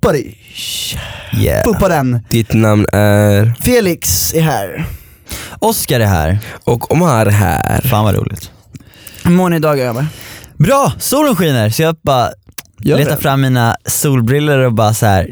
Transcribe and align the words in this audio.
Buddy. 0.00 0.34
Yeah. 1.38 1.64
Puppa 1.64 1.88
den. 1.88 2.20
Ditt 2.30 2.52
namn 2.54 2.86
är? 2.92 3.54
Felix 3.62 4.34
är 4.34 4.40
här. 4.40 4.84
Oskar 5.58 6.00
är 6.00 6.06
här. 6.06 6.38
Och 6.64 6.92
Omar 6.92 7.26
är 7.26 7.30
här. 7.30 7.80
Fan 7.80 8.04
vad 8.04 8.14
roligt. 8.14 8.50
Hur 9.24 9.30
mår 9.30 9.50
ni 9.50 9.56
idag 9.56 9.78
grabbar? 9.78 10.06
Bra, 10.56 10.92
solen 10.98 11.36
skiner 11.36 11.70
så 11.70 11.82
jag 11.82 11.96
bara 12.02 12.30
Gör 12.80 12.98
letar 12.98 13.10
det? 13.16 13.22
fram 13.22 13.40
mina 13.40 13.76
solbriller 13.84 14.58
och 14.58 14.72
bara 14.72 14.94
så 14.94 15.06
här. 15.06 15.30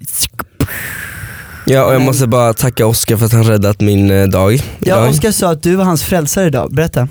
Ja 1.67 1.85
och 1.85 1.95
jag 1.95 2.03
måste 2.03 2.27
bara 2.27 2.55
tacka 2.55 2.87
Oskar 2.87 3.17
för 3.17 3.27
att 3.27 3.33
han 3.33 3.45
räddat 3.45 3.81
min 3.81 4.11
eh, 4.11 4.27
dag 4.27 4.55
Ja, 4.55 4.61
idag. 4.81 5.09
Oskar 5.11 5.31
sa 5.31 5.51
att 5.51 5.63
du 5.63 5.77
var 5.77 5.85
hans 5.85 6.05
frälsare 6.05 6.47
idag, 6.47 6.75
berätta. 6.75 7.09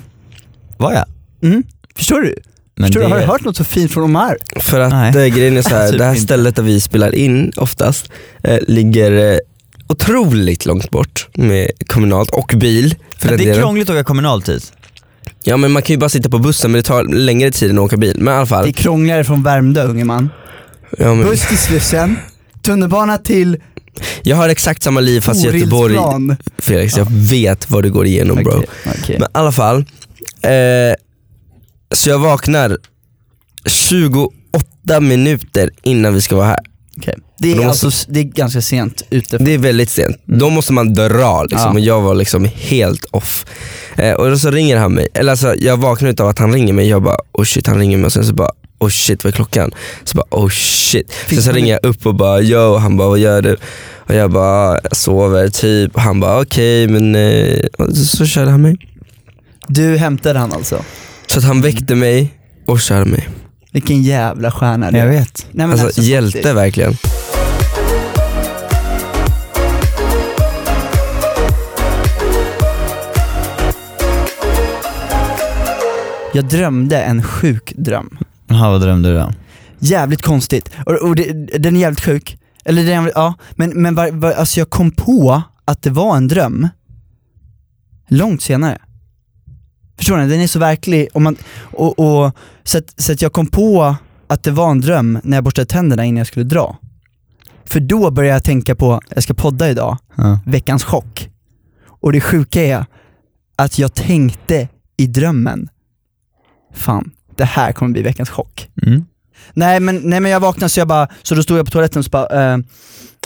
Var 0.76 0.92
jag? 0.92 1.04
Mm. 1.42 1.62
Förstår 1.96 2.20
du? 2.20 2.34
Men 2.76 2.86
Förstår 2.86 3.00
du? 3.00 3.06
det- 3.06 3.12
Har 3.14 3.20
du 3.20 3.26
hört 3.26 3.44
något 3.44 3.56
så 3.56 3.64
fint 3.64 3.92
från 3.92 4.04
Omar? 4.04 4.36
För 4.56 4.80
att 4.80 4.92
Nej. 4.92 5.26
eh, 5.28 5.34
grejen 5.36 5.56
är 5.56 5.62
så 5.62 5.68
här, 5.68 5.88
Typ 5.90 5.98
det 5.98 6.04
här 6.04 6.14
stället 6.14 6.56
där 6.56 6.62
vi 6.62 6.80
spelar 6.80 7.14
in 7.14 7.52
oftast 7.56 8.10
eh, 8.42 8.58
ligger 8.68 9.32
eh, 9.32 9.38
otroligt 9.88 10.66
långt 10.66 10.90
bort 10.90 11.28
med 11.34 11.70
kommunalt 11.86 12.30
och 12.30 12.52
bil. 12.56 12.94
För 13.18 13.28
Men 13.28 13.38
det 13.38 13.44
är 13.44 13.46
delen. 13.46 13.62
krångligt 13.62 13.90
att 13.90 13.94
åka 13.94 14.04
kommunalt 14.04 14.48
hit. 14.48 14.72
Ja 15.44 15.56
men 15.56 15.72
man 15.72 15.82
kan 15.82 15.94
ju 15.94 15.98
bara 15.98 16.08
sitta 16.08 16.28
på 16.28 16.38
bussen 16.38 16.70
men 16.72 16.78
det 16.78 16.82
tar 16.82 17.04
längre 17.04 17.50
tid 17.50 17.70
än 17.70 17.78
att 17.78 17.84
åka 17.84 17.96
bil. 17.96 18.16
Men 18.18 18.28
i 18.28 18.30
alla 18.30 18.40
Det 18.40 18.46
fall. 18.46 18.68
är 18.68 18.72
krångligare 18.72 19.24
från 19.24 19.42
Värmdö 19.42 19.82
unge 19.84 20.04
man. 20.04 20.30
Ja, 20.98 21.14
men, 21.14 21.26
Buss 21.26 21.48
till 21.48 21.58
Slussen, 21.58 22.16
tunnelbana 22.62 23.18
till 23.18 23.56
jag 24.22 24.36
har 24.36 24.48
exakt 24.48 24.82
samma 24.82 25.00
liv 25.00 25.20
fast 25.20 25.44
i 25.44 25.48
Göteborg. 25.48 25.96
Felix, 26.58 26.96
jag 26.96 27.06
vet 27.10 27.70
vad 27.70 27.82
du 27.82 27.90
går 27.90 28.06
igenom 28.06 28.36
bro. 28.44 28.52
Okej, 28.52 28.68
okej. 29.02 29.16
Men 29.18 29.26
i 29.28 29.30
alla 29.32 29.52
fall, 29.52 29.78
eh, 30.42 30.50
så 31.94 32.10
jag 32.10 32.18
vaknar 32.18 32.78
28 33.66 35.00
minuter 35.00 35.70
innan 35.82 36.14
vi 36.14 36.22
ska 36.22 36.36
vara 36.36 36.46
här. 36.46 36.58
Okej. 36.98 37.14
Det, 37.38 37.52
är 37.52 37.56
Då 37.56 37.62
måste- 37.62 37.86
alltså, 37.86 38.10
det 38.10 38.20
är 38.20 38.24
ganska 38.24 38.60
sent 38.62 39.02
ute. 39.10 39.38
Det 39.38 39.54
är 39.54 39.58
väldigt 39.58 39.90
sent. 39.90 40.16
Då 40.24 40.50
måste 40.50 40.72
man 40.72 40.94
dra 40.94 41.42
liksom, 41.42 41.60
Ja. 41.60 41.72
och 41.72 41.80
jag 41.80 42.00
var 42.00 42.14
liksom 42.14 42.44
helt 42.54 43.04
off. 43.04 43.44
Eh, 43.96 44.12
och 44.12 44.30
då 44.30 44.38
så 44.38 44.50
ringer 44.50 44.76
han 44.76 44.92
mig, 44.94 45.08
eller 45.14 45.30
alltså 45.30 45.54
jag 45.58 45.76
vaknar 45.76 46.10
utav 46.10 46.28
att 46.28 46.38
han 46.38 46.52
ringer 46.52 46.72
mig, 46.72 46.88
jag 46.88 47.02
bara 47.02 47.16
oh 47.32 47.44
shit 47.44 47.66
han 47.66 47.78
ringer 47.78 47.96
mig 47.98 48.06
och 48.06 48.12
sen 48.12 48.24
så 48.24 48.34
bara 48.34 48.50
oh 48.78 48.88
shit 48.88 49.24
vad 49.24 49.32
är 49.32 49.36
klockan? 49.36 49.70
Så 50.04 50.16
bara 50.16 50.26
oh 50.30 50.48
shit. 50.50 51.12
Sen 51.28 51.42
så 51.42 51.52
ringer 51.52 51.72
jag 51.72 51.84
upp 51.84 52.06
och 52.06 52.14
bara 52.14 52.40
yo, 52.40 52.76
han 52.76 52.96
bara 52.96 53.08
vad 53.08 53.18
gör 53.18 53.42
du? 53.42 53.56
Och 53.96 54.14
jag 54.14 54.30
bara 54.30 54.78
jag 54.82 54.96
sover 54.96 55.48
typ, 55.48 55.94
och 55.94 56.00
han 56.02 56.20
bara 56.20 56.40
okej 56.40 56.88
men 56.88 57.14
eh, 57.14 57.60
så, 57.94 58.04
så 58.04 58.26
körde 58.26 58.50
han 58.50 58.62
mig. 58.62 58.76
Du 59.68 59.96
hämtade 59.96 60.38
han 60.38 60.52
alltså? 60.52 60.82
Så 61.26 61.38
att 61.38 61.44
han 61.44 61.60
väckte 61.60 61.94
mig 61.94 62.34
och 62.66 62.80
körde 62.80 63.10
mig. 63.10 63.28
Vilken 63.72 64.02
jävla 64.02 64.50
stjärna 64.50 64.90
du 64.90 64.98
Jag 64.98 65.06
är. 65.06 65.10
vet. 65.10 65.46
Nej, 65.50 65.66
men 65.66 65.70
Alltså, 65.70 65.86
alltså, 65.86 66.02
hjälte 66.02 66.32
faktiskt. 66.38 66.56
verkligen. 66.56 66.96
Jag 76.34 76.44
drömde 76.44 77.02
en 77.02 77.22
sjuk 77.22 77.72
dröm. 77.76 78.18
Jaha 78.46 78.70
vad 78.70 78.80
drömde 78.80 79.08
du 79.08 79.14
då? 79.14 79.32
Jävligt 79.78 80.22
konstigt. 80.22 80.70
Och, 80.86 80.92
och 80.94 81.16
det, 81.16 81.32
den 81.58 81.76
är 81.76 81.80
jävligt 81.80 82.00
sjuk. 82.00 82.38
Eller 82.64 82.82
den 82.82 82.90
är 82.90 82.94
jävligt, 82.94 83.12
ja, 83.16 83.34
men, 83.54 83.82
men 83.82 83.94
var, 83.94 84.10
var, 84.10 84.32
alltså 84.32 84.60
jag 84.60 84.70
kom 84.70 84.90
på 84.90 85.42
att 85.64 85.82
det 85.82 85.90
var 85.90 86.16
en 86.16 86.28
dröm 86.28 86.68
långt 88.08 88.42
senare. 88.42 88.78
Förstår 89.96 90.16
ni? 90.16 90.26
Den 90.28 90.40
är 90.40 90.46
så 90.46 90.58
verklig. 90.58 91.08
Och 91.14 91.22
man, 91.22 91.36
och, 91.58 91.98
och, 91.98 92.36
så, 92.64 92.78
att, 92.78 93.00
så 93.00 93.12
att 93.12 93.22
jag 93.22 93.32
kom 93.32 93.46
på 93.46 93.96
att 94.26 94.42
det 94.42 94.50
var 94.50 94.70
en 94.70 94.80
dröm 94.80 95.20
när 95.22 95.36
jag 95.36 95.44
borstade 95.44 95.66
tänderna 95.66 96.04
innan 96.04 96.18
jag 96.18 96.26
skulle 96.26 96.44
dra. 96.44 96.76
För 97.64 97.80
då 97.80 98.10
började 98.10 98.36
jag 98.36 98.44
tänka 98.44 98.74
på, 98.74 99.00
jag 99.14 99.22
ska 99.22 99.34
podda 99.34 99.70
idag, 99.70 99.98
Ja. 100.14 100.40
veckans 100.46 100.84
chock. 100.84 101.30
Och 102.00 102.12
det 102.12 102.20
sjuka 102.20 102.62
är 102.62 102.86
att 103.56 103.78
jag 103.78 103.94
tänkte 103.94 104.68
i 104.96 105.06
drömmen, 105.06 105.68
fan, 106.74 107.10
det 107.36 107.44
här 107.44 107.72
kommer 107.72 107.92
bli 107.92 108.02
veckans 108.02 108.30
chock. 108.30 108.68
Mm. 108.82 109.04
Nej 109.54 109.80
men, 109.80 109.96
nej 109.96 110.20
men 110.20 110.30
jag 110.30 110.40
vaknade 110.40 110.68
så 110.68 110.80
jag 110.80 110.88
bara, 110.88 111.08
så 111.22 111.34
då 111.34 111.42
stod 111.42 111.58
jag 111.58 111.66
på 111.66 111.70
toaletten 111.72 111.98
och 111.98 112.04
så 112.04 112.10
bara, 112.10 112.52
eh, 112.52 112.58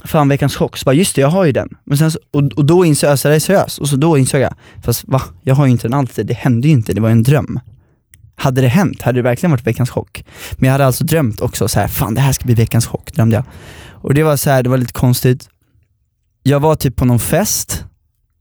fan 0.04 0.28
veckans 0.28 0.56
chock, 0.56 0.76
så 0.76 0.84
bara 0.84 0.94
just 0.94 1.14
det 1.14 1.20
jag 1.20 1.28
har 1.28 1.44
ju 1.44 1.52
den. 1.52 1.68
Men 1.84 1.98
sen, 1.98 2.10
så- 2.10 2.18
och, 2.30 2.42
och 2.56 2.64
då 2.64 2.84
insåg 2.84 3.10
jag, 3.10 3.18
så 3.18 3.28
det 3.28 3.34
är 3.34 3.38
seriöst, 3.40 3.78
och 3.78 3.88
så 3.88 3.96
då 3.96 4.18
insåg 4.18 4.40
jag, 4.40 4.54
fast 4.84 5.04
va? 5.08 5.22
Jag 5.42 5.54
har 5.54 5.66
ju 5.66 5.72
inte 5.72 5.88
den 5.88 5.94
alltid, 5.98 6.26
det 6.26 6.34
hände 6.34 6.68
ju 6.68 6.72
inte, 6.74 6.92
det 6.92 7.00
var 7.00 7.08
ju 7.08 7.12
en 7.12 7.22
dröm. 7.22 7.60
Hade 8.36 8.60
det 8.60 8.68
hänt 8.68 9.02
hade 9.02 9.18
det 9.18 9.22
verkligen 9.22 9.50
varit 9.50 9.66
veckans 9.66 9.90
chock. 9.90 10.24
Men 10.52 10.66
jag 10.66 10.72
hade 10.72 10.86
alltså 10.86 11.04
drömt 11.04 11.40
också 11.40 11.68
så 11.68 11.80
här, 11.80 11.88
fan 11.88 12.14
det 12.14 12.20
här 12.20 12.32
ska 12.32 12.44
bli 12.44 12.54
veckans 12.54 12.86
chock, 12.86 13.12
drömde 13.14 13.36
jag. 13.36 13.44
Och 13.90 14.14
det 14.14 14.22
var 14.22 14.36
så 14.36 14.50
här, 14.50 14.62
det 14.62 14.68
var 14.70 14.76
lite 14.78 14.92
konstigt. 14.92 15.48
Jag 16.42 16.60
var 16.60 16.74
typ 16.74 16.96
på 16.96 17.04
någon 17.04 17.18
fest, 17.18 17.84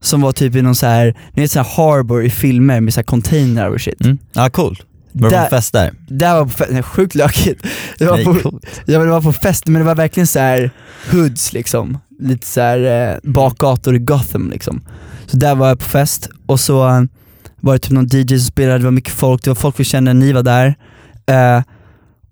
som 0.02 0.20
var 0.20 0.32
typ 0.32 0.54
i 0.54 0.62
någon 0.62 0.74
så 0.74 0.86
här, 0.86 1.18
ni 1.34 1.42
vet 1.42 1.50
så 1.50 1.58
här 1.62 1.76
harbor 1.76 2.24
i 2.24 2.30
filmer 2.30 2.80
med 2.80 2.94
så 2.94 2.98
här 3.00 3.04
containrar 3.04 3.68
och 3.70 3.80
shit. 3.80 4.04
Mm. 4.04 4.18
Ja 4.32 4.50
coolt. 4.50 4.80
Var 5.12 5.30
Där- 5.30 5.44
på 5.44 5.50
fest 5.50 5.72
där? 5.72 5.92
Där 6.08 6.34
var 6.34 6.44
på 6.44 6.50
fest, 6.50 6.70
nej, 6.72 6.82
sjukt 6.82 7.14
lökigt. 7.14 7.66
Det 7.98 8.04
var 8.06 8.16
Nej, 8.16 8.24
på. 8.24 8.60
Ja 8.86 8.98
det 8.98 9.06
var 9.10 9.20
på 9.20 9.32
fest, 9.32 9.66
men 9.66 9.80
det 9.80 9.86
var 9.86 9.94
verkligen 9.94 10.26
så 10.26 10.38
här 10.38 10.70
hoods 11.10 11.52
liksom. 11.52 11.98
Lite 12.20 12.46
så 12.46 12.60
här 12.60 13.10
eh, 13.12 13.18
bakgator 13.30 13.96
i 13.96 13.98
Gotham 13.98 14.50
liksom. 14.50 14.80
Så 15.26 15.36
där 15.36 15.54
var 15.54 15.68
jag 15.68 15.78
på 15.78 15.84
fest, 15.84 16.28
och 16.46 16.60
så 16.60 16.88
eh, 16.88 17.02
var 17.60 17.72
det 17.72 17.78
typ 17.78 17.92
någon 17.92 18.06
DJ 18.12 18.28
som 18.28 18.38
spelade, 18.40 18.78
det 18.78 18.84
var 18.84 18.90
mycket 18.90 19.12
folk, 19.14 19.44
det 19.44 19.50
var 19.50 19.54
folk 19.54 19.80
vi 19.80 19.84
kände, 19.84 20.12
ni 20.12 20.32
var 20.32 20.42
där. 20.42 20.74
Eh, 21.26 21.62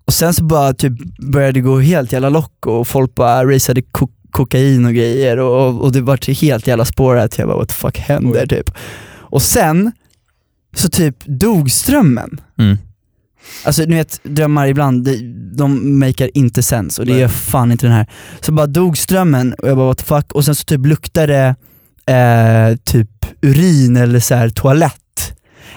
och 0.05 0.13
sen 0.13 0.33
så 0.33 0.43
bara 0.43 0.73
typ 0.73 0.93
började 1.31 1.51
det 1.53 1.61
gå 1.61 1.79
helt 1.79 2.11
jävla 2.11 2.29
lock 2.29 2.65
och 2.65 2.87
folk 2.87 3.15
bara 3.15 3.45
raceade 3.55 3.81
ko- 3.81 4.09
kokain 4.31 4.85
och 4.85 4.93
grejer 4.93 5.39
och, 5.39 5.81
och 5.81 5.91
det 5.91 6.01
var 6.01 6.17
till 6.17 6.35
helt 6.35 6.67
jävla 6.67 6.85
spårat, 6.85 7.37
jag 7.37 7.47
bara 7.47 7.57
what 7.57 7.67
the 7.69 7.73
fuck 7.75 7.97
händer 7.97 8.45
typ. 8.47 8.71
Och 9.31 9.41
sen, 9.41 9.91
så 10.75 10.89
typ 10.89 11.15
dog 11.25 11.71
strömmen. 11.71 12.41
Mm. 12.59 12.77
Alltså 13.65 13.81
ni 13.83 13.95
vet, 13.95 14.19
drömmar 14.23 14.67
ibland, 14.67 15.03
de, 15.05 15.17
de 15.55 15.99
makar 15.99 16.29
inte 16.37 16.63
sens 16.63 16.99
och 16.99 17.05
det 17.05 17.11
Nej. 17.11 17.21
gör 17.21 17.27
fan 17.27 17.71
inte 17.71 17.85
den 17.85 17.95
här. 17.95 18.07
Så 18.41 18.51
bara 18.51 18.67
dog 18.67 18.97
strömmen 18.97 19.53
och 19.53 19.69
jag 19.69 19.77
bara 19.77 19.87
what 19.87 19.97
the 19.97 20.03
fuck, 20.05 20.31
och 20.33 20.45
sen 20.45 20.55
så 20.55 20.63
typ 20.63 20.85
luktade 20.85 21.55
det 22.05 22.13
eh, 22.13 22.75
typ 22.83 23.09
urin 23.41 23.97
eller 23.97 24.19
så 24.19 24.35
här 24.35 24.49
toalett. 24.49 25.33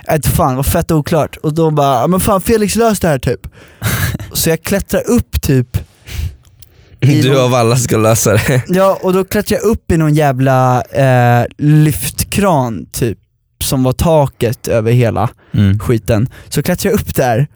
Vet 0.08 0.26
fan, 0.26 0.56
var 0.56 0.62
fett 0.62 0.90
oklart. 0.90 1.36
Och 1.36 1.54
då 1.54 1.70
bara, 1.70 2.00
"Ja, 2.00 2.06
men 2.06 2.20
fan 2.20 2.40
Felix 2.40 2.76
lös 2.76 3.00
det 3.00 3.08
här 3.08 3.18
typ. 3.18 3.40
så 4.32 4.50
jag 4.50 4.62
klättrar 4.62 5.10
upp 5.10 5.42
typ, 5.42 5.78
Du 7.00 7.28
någon- 7.28 7.40
av 7.44 7.54
alla 7.54 7.76
ska 7.76 7.96
lösa 7.96 8.32
det. 8.32 8.62
ja 8.68 8.98
och 9.02 9.12
då 9.12 9.24
klättrar 9.24 9.58
jag 9.58 9.64
upp 9.66 9.92
i 9.92 9.96
någon 9.96 10.14
jävla 10.14 10.82
eh, 10.82 11.46
lyftkran 11.58 12.86
typ, 12.92 13.18
som 13.72 13.82
var 13.82 13.92
taket 13.92 14.68
över 14.68 14.92
hela 14.92 15.28
Mm. 15.54 15.78
skiten. 15.78 16.28
Så 16.48 16.62
klättrar 16.62 16.90
jag 16.90 17.00
upp 17.00 17.14
där, 17.14 17.46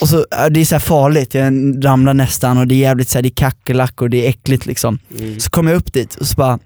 och 0.00 0.08
så, 0.08 0.26
ja, 0.30 0.48
det 0.48 0.60
är 0.60 0.64
så 0.64 0.74
här 0.74 0.80
farligt, 0.80 1.34
jag 1.34 1.44
ramlar 1.84 2.14
nästan 2.14 2.58
och 2.58 2.66
det 2.66 2.74
är 2.74 2.78
jävligt 2.78 3.08
så 3.08 3.18
här, 3.18 3.22
det 3.22 3.28
är 3.28 3.30
kackerlackor 3.30 4.06
och 4.06 4.10
det 4.10 4.26
är 4.26 4.30
äckligt 4.30 4.66
liksom. 4.66 4.98
Så 5.38 5.50
kommer 5.50 5.70
jag 5.70 5.78
upp 5.78 5.92
dit 5.92 6.14
och 6.14 6.26
så 6.26 6.34
bara, 6.36 6.58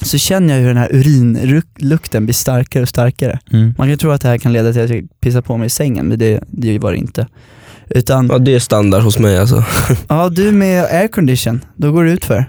så 0.00 0.18
känner 0.18 0.54
jag 0.54 0.60
hur 0.60 0.68
den 0.68 0.76
här 0.76 0.88
urinlukten 0.92 2.26
blir 2.26 2.34
starkare 2.34 2.82
och 2.82 2.88
starkare. 2.88 3.38
Mm. 3.52 3.74
Man 3.78 3.88
kan 3.88 3.98
tro 3.98 4.10
att 4.10 4.20
det 4.20 4.28
här 4.28 4.38
kan 4.38 4.52
leda 4.52 4.72
till 4.72 4.82
att 4.82 4.90
jag 4.90 5.06
pissar 5.20 5.40
på 5.40 5.56
mig 5.56 5.66
i 5.66 5.70
sängen, 5.70 6.06
men 6.08 6.18
det, 6.18 6.40
det 6.48 6.78
var 6.78 6.92
det 6.92 6.98
inte. 6.98 7.26
Utan, 7.90 8.26
Ja 8.32 8.38
det 8.38 8.54
är 8.54 8.58
standard 8.60 9.02
hos 9.02 9.18
mig 9.18 9.38
alltså. 9.38 9.64
ja 10.08 10.28
du 10.28 10.52
med 10.52 10.84
aircondition, 10.84 11.60
då 11.76 11.92
går 11.92 12.04
det 12.04 12.10
ut 12.10 12.24
för. 12.24 12.44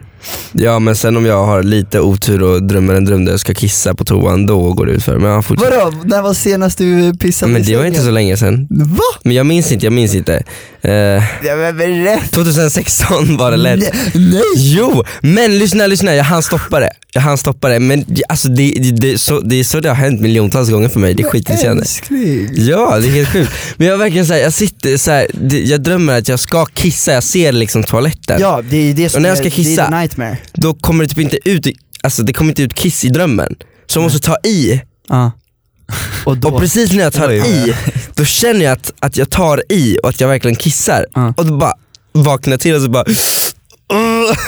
Ja 0.51 0.79
men 0.79 0.95
sen 0.95 1.17
om 1.17 1.25
jag 1.25 1.45
har 1.45 1.63
lite 1.63 1.99
otur 1.99 2.43
och 2.43 2.63
drömmer 2.63 2.93
en 2.95 3.05
dröm 3.05 3.25
där 3.25 3.31
jag 3.33 3.39
ska 3.39 3.53
kissa 3.53 3.93
på 3.95 4.05
toan, 4.05 4.45
då 4.45 4.73
går 4.73 4.85
det 4.85 4.91
ut 4.91 5.03
för 5.03 5.17
Men 5.17 5.31
jag 5.31 5.45
fortsätter. 5.45 5.77
Vadå, 5.77 5.97
när 6.05 6.21
var 6.21 6.33
senast 6.33 6.77
du 6.77 7.13
pissade 7.13 7.51
Men 7.51 7.61
i 7.61 7.65
det 7.65 7.77
var 7.77 7.85
inte 7.85 8.01
så 8.01 8.11
länge 8.11 8.37
sedan. 8.37 8.67
Va? 8.69 9.03
Men 9.23 9.35
jag 9.35 9.45
minns 9.45 9.71
inte, 9.71 9.85
jag 9.85 9.93
minns 9.93 10.15
inte. 10.15 10.43
Eh, 10.81 10.91
Ja, 10.91 11.55
men 11.57 11.77
berätta! 11.77 12.27
2016 12.31 13.37
var 13.37 13.51
det 13.51 13.57
lätt. 13.57 13.93
Nej. 14.13 14.41
Jo, 14.55 15.03
men 15.21 15.57
lyssna, 15.59 15.87
lyssna, 15.87 16.15
jag 16.15 16.23
hann 16.23 16.43
stoppa 16.43 16.79
det. 16.79 16.89
Jag 17.13 17.21
hann 17.21 17.37
stoppa 17.37 17.69
det, 17.69 17.79
men 17.79 18.05
alltså 18.29 18.47
det, 18.49 18.73
det, 18.79 18.91
det, 18.91 19.17
så, 19.17 19.39
det 19.39 19.55
är 19.59 19.63
så 19.63 19.79
det 19.79 19.89
har 19.89 19.95
hänt 19.95 20.21
miljontals 20.21 20.69
gånger 20.69 20.89
för 20.89 20.99
mig, 20.99 21.13
det 21.13 21.23
är 21.23 21.29
skitirriterande. 21.29 21.81
Älskling. 21.81 22.49
Ja, 22.53 22.97
det 22.99 23.07
är 23.07 23.11
helt 23.11 23.29
sjukt. 23.29 23.51
Men 23.77 23.87
jag 23.87 23.97
verkligen 23.97 24.25
såhär, 24.25 24.39
jag 24.39 24.53
sitter 24.53 24.97
så 24.97 25.11
här, 25.11 25.27
det- 25.33 25.59
jag 25.61 25.81
drömmer 25.81 26.17
att 26.17 26.27
jag 26.27 26.39
ska 26.39 26.65
kissa, 26.65 27.11
jag 27.13 27.23
ser 27.23 27.51
liksom 27.51 27.83
toaletten. 27.83 28.37
Ja, 28.41 28.61
det 28.69 28.77
är 28.89 28.93
det 28.93 29.09
som 29.09 29.21
när 29.21 29.29
jag 29.29 29.37
är, 29.37 29.41
ska 29.49 29.49
det 29.55 29.61
är 29.61 29.75
kissa- 29.75 29.85
the 29.85 29.91
nightmare. 30.17 30.37
Då 30.53 30.73
kommer 30.73 31.03
det 31.03 31.09
typ 31.09 31.19
inte 31.19 31.37
ut, 31.49 31.67
alltså 32.03 32.23
det 32.23 32.33
kommer 32.33 32.51
inte 32.51 32.63
ut 32.63 32.73
kiss 32.73 33.05
i 33.05 33.09
drömmen. 33.09 33.55
Så 33.87 33.99
jag 33.99 34.03
måste 34.03 34.19
ta 34.19 34.37
i. 34.43 34.81
Ja. 35.07 35.31
Och 36.25 36.37
då, 36.37 36.49
Och 36.49 36.59
precis 36.59 36.91
när 36.91 37.03
jag 37.03 37.13
tar 37.13 37.31
i, 37.31 37.75
då 38.15 38.25
känner 38.25 38.65
jag 38.65 38.71
att, 38.71 38.93
att 38.99 39.17
jag 39.17 39.29
tar 39.29 39.63
i 39.69 39.97
och 40.03 40.09
att 40.09 40.21
jag 40.21 40.27
verkligen 40.27 40.55
kissar. 40.55 41.05
Ja. 41.13 41.33
Och 41.37 41.45
då 41.45 41.57
bara 41.57 41.73
vaknar 42.11 42.53
jag 42.53 42.59
till 42.59 42.75
och 42.75 42.81
så 42.81 42.89
bara 42.89 43.03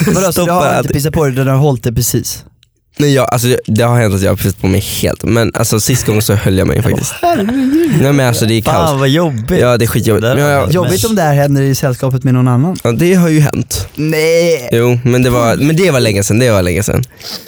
vadå, 0.06 0.32
så 0.32 0.46
du 0.46 0.52
har 0.52 0.80
inte 0.80 0.94
pissat 0.94 1.14
på 1.14 1.24
dig, 1.24 1.34
du 1.34 1.44
har 1.44 1.58
hållit 1.58 1.84
det 1.84 1.94
precis? 1.94 2.46
Nej, 3.00 3.14
jag, 3.14 3.30
alltså, 3.34 3.48
det- 3.66 3.84
har 3.84 4.00
hänt 4.00 4.16
att 4.16 4.22
jag 4.22 4.32
har 4.32 4.36
pissat 4.38 4.62
på 4.62 4.68
mig 4.68 4.80
helt, 4.82 5.24
men 5.24 5.52
alltså, 5.54 5.80
sist 5.80 6.06
gången 6.06 6.22
så 6.22 6.34
höll 6.34 6.58
jag 6.58 6.68
mig 6.68 6.82
faktiskt. 6.84 7.14
Nej 8.02 8.14
men 8.14 8.20
alltså 8.28 8.46
det 8.46 8.54
är 8.54 8.62
kaos. 8.62 8.76
Fan 8.90 9.00
vad 9.00 9.10
jobbigt. 9.10 9.60
Ja 9.62 9.78
det 9.78 9.86
är 9.86 9.88
skitjobbigt. 9.88 10.24
Men 10.24 10.38
var- 10.44 10.50
jag, 10.50 10.72
Jobbigt 10.72 11.06
om 11.06 11.16
det 11.16 11.22
här 11.22 11.34
händer 11.34 11.62
i 11.62 11.76
sällskapet 11.76 12.24
med 12.24 12.34
någon 12.34 12.48
annan. 12.48 12.78
ja, 12.84 12.92
det 12.92 13.14
har 13.14 13.30
ju 13.30 13.40
hänt. 13.40 13.88
Nej! 13.96 14.70
Jo 14.72 15.00
men 15.04 15.24
det 15.24 15.30
var, 15.30 15.56
men 15.56 15.76
det 15.76 15.92
var 15.92 16.00
länge 16.00 16.24
sedan, 16.24 16.40
det 16.40 16.52
var 16.52 16.62
länge 16.62 16.84
sedan. 16.84 17.04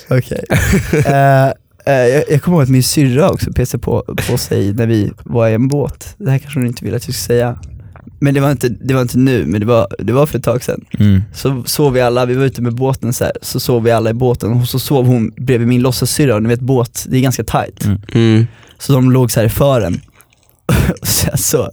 Okej. 0.10 0.44
Eh, 1.06 1.48
eh, 1.96 2.07
jag, 2.07 2.24
jag 2.30 2.42
kommer 2.42 2.57
ihåg 2.57 2.63
att 2.63 2.69
min 2.69 2.84
syrra 2.84 3.30
också 3.30 3.54
pissade 3.54 3.81
på, 3.84 4.04
på 4.30 4.38
sig 4.38 4.74
när 4.74 4.88
vi 4.88 5.12
var 5.24 5.48
i 5.50 5.54
en 5.54 5.68
båt. 5.68 6.16
Det 6.18 6.31
här 6.31 6.38
kanske 6.38 6.60
hon 6.60 6.68
inte 6.68 6.86
vill 6.86 6.96
att 6.96 7.07
jag 7.07 7.16
ska 7.16 7.28
säga. 7.28 7.60
Men 8.19 8.33
det 8.33 8.39
var 8.39 8.51
inte, 8.51 8.69
det 8.69 8.94
var 8.94 9.01
inte 9.01 9.18
nu, 9.18 9.45
men 9.45 9.60
det 9.60 9.66
var, 9.66 9.88
det 10.00 10.13
var 10.13 10.25
för 10.25 10.38
ett 10.38 10.44
tag 10.44 10.63
sedan. 10.63 10.86
Mm. 11.00 11.21
Så 11.33 11.63
sov 11.66 11.94
vi 11.94 12.01
alla, 12.01 12.25
vi 12.25 12.36
var 12.36 12.45
ute 12.45 12.62
med 12.62 12.75
båten 12.75 13.13
så 13.13 13.24
här, 13.24 13.33
så 13.42 13.60
sov 13.60 13.83
vi 13.83 13.92
alla 13.92 14.10
i 14.10 14.13
båten 14.13 14.54
och 14.54 14.68
så 14.68 14.80
sov 14.80 15.06
hon 15.06 15.31
bredvid 15.38 15.68
min 15.68 15.81
låtsassyrra 15.81 16.39
ni 16.39 16.50
vet 16.50 16.60
båt, 16.60 17.06
det 17.10 17.18
är 17.18 17.21
ganska 17.21 17.44
tight. 17.44 17.86
Mm. 17.86 18.01
Mm. 18.13 18.48
Så 18.77 18.94
de 18.94 19.12
låg 19.12 19.31
så 19.31 19.39
här 19.39 19.48
i 19.48 19.50
fören. 19.50 20.01
sen 21.04 21.38
så, 21.38 21.69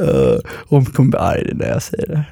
uh, 0.00 0.38
hon 0.68 0.84
kommer 0.84 1.10
bli 1.10 1.18
arg 1.18 1.50
när 1.54 1.68
jag 1.68 1.82
säger 1.82 2.06
det. 2.06 2.24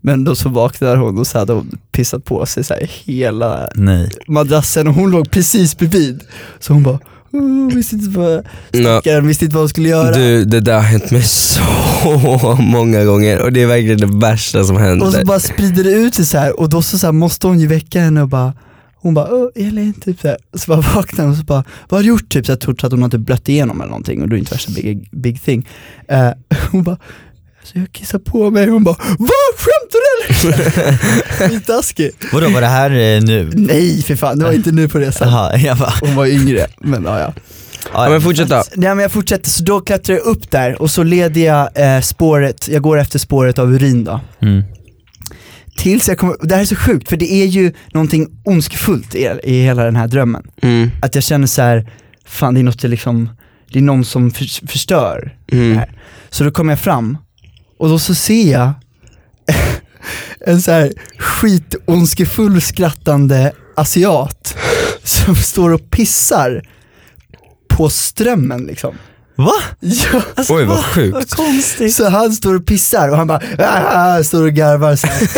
Men 0.00 0.24
då 0.24 0.34
så 0.34 0.48
vaknade 0.48 0.96
hon 0.96 1.18
och 1.18 1.26
så 1.26 1.38
hade 1.38 1.52
hon 1.52 1.78
pissat 1.92 2.24
på 2.24 2.46
sig 2.46 2.64
så 2.64 2.74
här 2.74 2.90
hela 3.04 3.68
Nej. 3.74 4.10
madrassen 4.26 4.88
och 4.88 4.94
hon 4.94 5.10
låg 5.10 5.30
precis 5.30 5.78
bredvid. 5.78 6.22
Så 6.58 6.72
hon 6.72 6.82
bara, 6.82 6.98
oh, 7.32 7.74
visste 7.74 7.96
inte 7.96 8.18
vad, 8.18 8.46
stackaren 8.68 9.26
visste 9.26 9.44
inte 9.44 9.54
vad 9.54 9.62
hon 9.62 9.68
skulle 9.68 9.88
göra. 9.88 10.16
Du, 10.16 10.44
det 10.44 10.60
där 10.60 10.74
har 10.74 10.82
hänt 10.82 11.10
mig 11.10 11.22
så 11.22 11.60
många 12.60 13.04
gånger 13.04 13.42
och 13.42 13.52
det 13.52 13.62
är 13.62 13.66
verkligen 13.66 13.98
det 13.98 14.26
värsta 14.26 14.64
som 14.64 14.76
och 14.76 14.82
så 14.82 14.86
händer. 14.86 15.24
bara 15.24 15.40
sprider 15.40 15.84
det 15.84 15.90
ut 15.90 16.14
sig 16.14 16.26
så 16.26 16.38
här 16.38 16.60
och 16.60 16.68
då 16.68 16.82
så, 16.82 16.98
så 16.98 17.06
här, 17.06 17.12
måste 17.12 17.46
hon 17.46 17.60
ju 17.60 17.66
väcka 17.66 18.00
henne 18.00 18.22
och 18.22 18.28
bara 18.28 18.52
hon 19.00 19.14
bara 19.14 19.34
Åh, 19.34 19.48
Elin, 19.54 19.92
typ 19.92 20.20
så, 20.20 20.28
här. 20.28 20.36
så 20.54 20.70
bara 20.70 20.80
vaknar 20.80 21.24
hon 21.24 21.32
och 21.32 21.38
så 21.38 21.44
bara, 21.44 21.64
vad 21.88 21.98
har 21.98 22.02
du 22.02 22.08
gjort? 22.08 22.28
Typ 22.28 22.46
så 22.46 22.52
jag 22.52 22.60
tror 22.60 22.84
att 22.84 22.92
hon 22.92 23.02
har 23.02 23.08
typ 23.08 23.20
blött 23.20 23.48
igenom 23.48 23.80
eller 23.80 23.90
någonting 23.90 24.22
och 24.22 24.28
det 24.28 24.36
är 24.36 24.38
inte 24.38 24.54
värsta 24.54 24.72
big, 24.72 25.08
big 25.12 25.42
thing. 25.42 25.68
Eh, 26.08 26.30
hon 26.70 26.82
bara, 26.82 26.98
så 27.62 27.78
jag 27.78 27.92
kissar 27.92 28.18
på 28.18 28.50
mig, 28.50 28.68
hon 28.68 28.84
bara, 28.84 28.96
vad 29.18 29.58
eller? 29.94 30.92
Skittaskig. 31.48 32.10
Vadå 32.32 32.48
var 32.48 32.60
det 32.60 32.66
här 32.66 32.90
eh, 32.90 33.20
nu? 33.22 33.50
Nej 33.54 34.02
för 34.02 34.16
fan, 34.16 34.38
det 34.38 34.44
var 34.44 34.52
inte 34.52 34.72
nu 34.72 34.88
på 34.88 34.98
resan. 34.98 35.28
Jaha, 35.28 35.56
jag 35.58 35.76
bara, 35.78 35.92
Hon 36.00 36.14
var 36.14 36.26
yngre, 36.26 36.66
men 36.80 37.04
ja, 37.04 37.18
ja. 37.20 37.34
Ja, 37.92 38.08
men 38.10 38.22
fortsätt 38.22 38.48
då. 38.48 38.62
Nej 38.74 38.88
men 38.94 38.98
jag 38.98 39.12
fortsätter, 39.12 39.50
så 39.50 39.64
då 39.64 39.80
klättrar 39.80 40.16
jag 40.16 40.24
upp 40.26 40.50
där 40.50 40.82
och 40.82 40.90
så 40.90 41.02
leder 41.02 41.40
jag 41.40 41.68
eh, 41.96 42.00
spåret, 42.00 42.68
jag 42.68 42.82
går 42.82 42.98
efter 42.98 43.18
spåret 43.18 43.58
av 43.58 43.74
urin 43.74 44.04
då. 44.04 44.20
mm. 44.42 44.62
Tills 45.76 46.08
jag 46.08 46.18
kommer, 46.18 46.36
det 46.42 46.54
här 46.54 46.62
är 46.62 46.66
så 46.66 46.76
sjukt 46.76 47.08
för 47.08 47.16
det 47.16 47.32
är 47.32 47.46
ju 47.46 47.72
någonting 47.92 48.28
ondskefullt 48.44 49.14
i, 49.14 49.28
i 49.42 49.62
hela 49.62 49.84
den 49.84 49.96
här 49.96 50.06
drömmen. 50.08 50.42
Mm. 50.62 50.90
Att 51.02 51.14
jag 51.14 51.24
känner 51.24 51.46
så 51.46 51.62
här, 51.62 51.90
fan 52.26 52.54
det 52.54 52.60
är 52.60 52.64
något 52.64 52.82
liksom, 52.82 53.30
det 53.72 53.78
är 53.78 53.82
någon 53.82 54.04
som 54.04 54.30
för, 54.30 54.66
förstör 54.68 55.34
det 55.46 55.56
Mm. 55.56 55.76
här. 55.78 55.92
Så 56.30 56.44
då 56.44 56.50
kommer 56.50 56.72
jag 56.72 56.80
fram 56.80 57.18
och 57.78 57.88
då 57.88 57.98
så 57.98 58.14
ser 58.14 58.52
jag 58.52 58.70
en 60.40 60.62
så 60.62 60.70
här 60.70 60.92
skitondskefull 61.18 62.62
skrattande 62.62 63.52
asiat 63.76 64.56
som 65.02 65.36
står 65.36 65.70
och 65.70 65.90
pissar 65.90 66.62
på 67.68 67.88
strömmen 67.88 68.66
liksom. 68.66 68.94
Va? 69.38 69.52
Ja, 69.80 70.22
alltså, 70.36 70.54
Oj 70.54 70.64
vad 70.64 70.76
Vad 70.76 70.84
sjukt. 70.84 71.34
konstigt. 71.34 71.94
så 71.94 72.08
han 72.08 72.32
står 72.32 72.54
och 72.56 72.66
pissar 72.66 73.08
och 73.08 73.16
han 73.16 73.26
bara 73.26 73.40
ah, 73.58 74.22
står 74.24 74.42
och 74.42 74.52
garvar 74.52 74.96
så 74.96 75.06
här. 75.06 75.28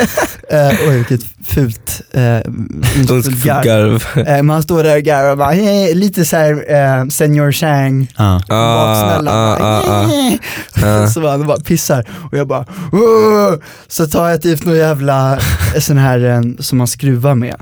eh, 0.71 0.89
Oj 0.89 0.97
vilket 0.97 1.21
fult, 1.47 2.01
eh, 2.13 2.21
garv. 3.45 3.65
garv. 3.65 4.05
Eh, 4.17 4.25
men 4.25 4.51
han 4.51 4.63
står 4.63 4.83
där 4.83 4.97
och 4.97 5.03
garvar 5.03 5.31
och 5.31 5.39
bara, 5.39 5.51
"Hej", 5.51 5.95
lite 5.95 6.25
såhär 6.25 6.65
eh, 6.75 7.09
Senior 7.09 7.53
Chang. 7.53 8.13
Ah, 8.17 8.39
baksmälla. 8.49 9.31
ah, 9.33 9.57
ah, 9.61 9.83
ah. 9.87 10.07
"Hej." 10.07 10.41
Ah. 10.85 11.07
Så 11.07 11.29
han 11.29 11.47
bara 11.47 11.61
pissar 11.61 12.09
och 12.33 12.39
jag 12.39 12.47
bara 12.49 12.65
"Åh!" 12.93 13.55
Så 13.89 14.07
tar 14.07 14.29
jag 14.29 14.43
typ 14.43 14.65
någon 14.65 14.77
jävla 14.77 15.33
eh, 15.75 15.81
sån 15.81 15.99
här 15.99 16.25
eh, 16.25 16.41
som 16.59 16.79
man 16.79 16.87
skruvar 16.87 17.35
med, 17.35 17.57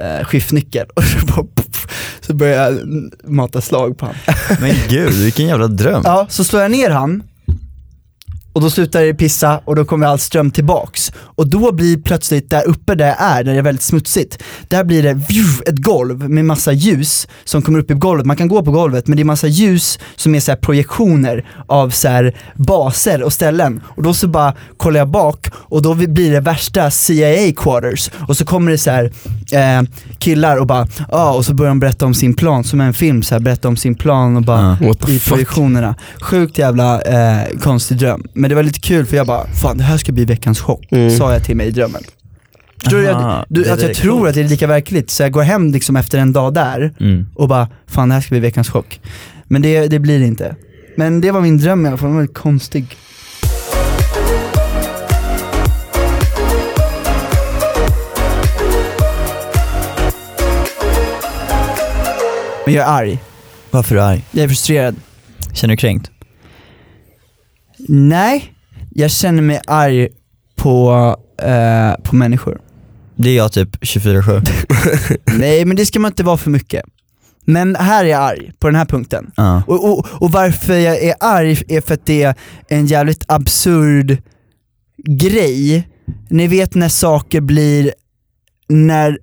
eh, 0.00 0.24
skiftnyckel 0.24 0.86
och 0.94 1.04
så 1.04 1.26
bara 1.26 1.46
poff, 1.54 1.86
så 2.20 2.34
börjar 2.34 2.70
jag 2.70 2.80
mata 3.24 3.60
slag 3.60 3.98
på 3.98 4.06
han. 4.06 4.14
Men 4.60 4.74
gud, 4.88 5.12
vilken 5.12 5.46
jävla 5.46 5.66
dröm. 5.66 6.02
Ja, 6.04 6.26
så 6.28 6.44
slår 6.44 6.62
jag 6.62 6.70
ner 6.70 6.90
han 6.90 7.22
och 8.54 8.60
då 8.60 8.70
slutar 8.70 9.02
det 9.02 9.14
pissa 9.14 9.60
och 9.64 9.76
då 9.76 9.84
kommer 9.84 10.06
all 10.06 10.18
ström 10.18 10.50
tillbaks. 10.50 11.12
Och 11.16 11.48
då 11.48 11.72
blir 11.72 11.96
plötsligt 11.96 12.50
där 12.50 12.68
uppe 12.68 12.94
där 12.94 13.06
jag 13.06 13.16
är, 13.18 13.44
där 13.44 13.52
det 13.52 13.58
är 13.58 13.62
väldigt 13.62 13.82
smutsigt, 13.82 14.42
där 14.68 14.84
blir 14.84 15.02
det 15.02 15.10
ett 15.66 15.78
golv 15.78 16.30
med 16.30 16.44
massa 16.44 16.72
ljus 16.72 17.28
som 17.44 17.62
kommer 17.62 17.78
upp 17.78 17.90
i 17.90 17.94
golvet. 17.94 18.26
Man 18.26 18.36
kan 18.36 18.48
gå 18.48 18.62
på 18.62 18.70
golvet 18.70 19.06
men 19.06 19.16
det 19.16 19.22
är 19.22 19.24
massa 19.24 19.46
ljus 19.46 19.98
som 20.16 20.34
är 20.34 20.40
så 20.40 20.56
projektioner 20.56 21.46
av 21.66 21.90
så 21.90 22.08
här 22.08 22.36
baser 22.54 23.22
och 23.22 23.32
ställen. 23.32 23.82
Och 23.86 24.02
då 24.02 24.14
så 24.14 24.28
bara 24.28 24.54
kollar 24.76 24.98
jag 24.98 25.08
bak 25.08 25.46
och 25.54 25.82
då 25.82 25.94
blir 25.94 26.32
det 26.32 26.40
värsta 26.40 26.90
CIA 26.90 27.52
quarters 27.56 28.10
och 28.28 28.36
så 28.36 28.44
kommer 28.44 28.70
det 28.70 28.78
så 28.78 28.90
här 28.90 29.12
eh, 29.52 29.82
killar 30.18 30.56
och 30.56 30.66
bara, 30.66 30.88
ja 30.98 31.06
ah, 31.10 31.32
och 31.32 31.44
så 31.44 31.54
börjar 31.54 31.70
de 31.70 31.80
berätta 31.80 32.06
om 32.06 32.14
sin 32.14 32.34
plan, 32.34 32.64
som 32.64 32.80
en 32.80 32.94
film, 32.94 33.22
så 33.22 33.34
här, 33.34 33.40
berätta 33.40 33.68
om 33.68 33.76
sin 33.76 33.94
plan 33.94 34.36
och 34.36 34.42
bara 34.42 34.78
the 35.06 35.12
i 35.12 35.20
projektionerna. 35.20 35.94
Sjukt 36.20 36.58
jävla 36.58 37.02
eh, 37.02 37.58
konstig 37.58 37.98
dröm. 37.98 38.22
Men 38.44 38.48
det 38.48 38.54
var 38.54 38.62
lite 38.62 38.80
kul 38.80 39.06
för 39.06 39.16
jag 39.16 39.26
bara, 39.26 39.46
fan 39.46 39.78
det 39.78 39.84
här 39.84 39.96
ska 39.96 40.12
bli 40.12 40.24
veckans 40.24 40.60
chock, 40.60 40.86
Mm. 40.92 41.10
sa 41.18 41.32
jag 41.32 41.44
till 41.44 41.56
mig 41.56 41.66
i 41.66 41.70
drömmen. 41.70 42.02
Förstår 42.82 42.98
du? 42.98 43.08
Aha, 43.10 43.36
Jag, 43.48 43.64
du, 43.64 43.70
att 43.70 43.82
jag 43.82 43.94
tror 43.94 44.16
coolt. 44.18 44.28
att 44.28 44.34
det 44.34 44.40
är 44.40 44.48
lika 44.48 44.66
verkligt, 44.66 45.10
så 45.10 45.22
jag 45.22 45.32
går 45.32 45.42
hem 45.42 45.72
liksom 45.72 45.96
efter 45.96 46.18
en 46.18 46.32
dag 46.32 46.54
där 46.54 46.94
Mm. 47.00 47.26
och 47.34 47.48
bara, 47.48 47.68
fan 47.86 48.08
det 48.08 48.14
här 48.14 48.22
ska 48.22 48.30
bli 48.30 48.40
veckans 48.40 48.68
chock. 48.70 49.00
Men 49.48 49.62
det, 49.62 49.88
det 49.88 49.98
blir 49.98 50.18
det 50.18 50.26
inte. 50.26 50.56
Men 50.96 51.20
det 51.20 51.30
var 51.30 51.40
min 51.40 51.58
dröm 51.58 51.86
i 51.86 51.88
alla 51.88 51.96
fall, 51.98 52.06
den 52.06 52.14
var 52.14 52.20
väldigt 52.22 52.36
konstig. 52.36 52.96
Men 62.64 62.74
jag 62.74 62.84
är 62.88 62.92
arg, 62.92 63.18
Varför 63.70 63.94
är 63.96 63.98
du 64.00 64.04
arg? 64.04 64.24
jag 64.30 64.44
är 64.44 64.48
frustrerad. 64.48 64.96
Känner 65.52 65.72
du 65.72 65.76
kränkt? 65.76 66.10
Nej, 67.88 68.52
jag 68.90 69.10
känner 69.10 69.42
mig 69.42 69.60
arg 69.66 70.08
på, 70.56 71.16
eh, 71.42 72.02
på 72.02 72.16
människor. 72.16 72.60
Det 73.16 73.30
är 73.30 73.36
jag 73.36 73.52
typ 73.52 73.76
24-7. 73.76 74.42
Nej 75.38 75.64
men 75.64 75.76
det 75.76 75.86
ska 75.86 76.00
man 76.00 76.10
inte 76.10 76.22
vara 76.22 76.36
för 76.36 76.50
mycket. 76.50 76.84
Men 77.44 77.76
här 77.76 78.04
är 78.04 78.08
jag 78.08 78.22
arg, 78.22 78.52
på 78.58 78.66
den 78.66 78.76
här 78.76 78.84
punkten. 78.84 79.30
Ja. 79.36 79.62
Och, 79.66 79.92
och, 79.92 80.06
och 80.10 80.32
varför 80.32 80.74
jag 80.74 81.02
är 81.02 81.14
arg 81.20 81.62
är 81.68 81.80
för 81.80 81.94
att 81.94 82.06
det 82.06 82.22
är 82.22 82.34
en 82.68 82.86
jävligt 82.86 83.24
absurd 83.28 84.22
grej. 84.96 85.88
Ni 86.28 86.46
vet 86.46 86.74
när 86.74 86.88
saker 86.88 87.40
blir, 87.40 87.92
när 88.68 89.18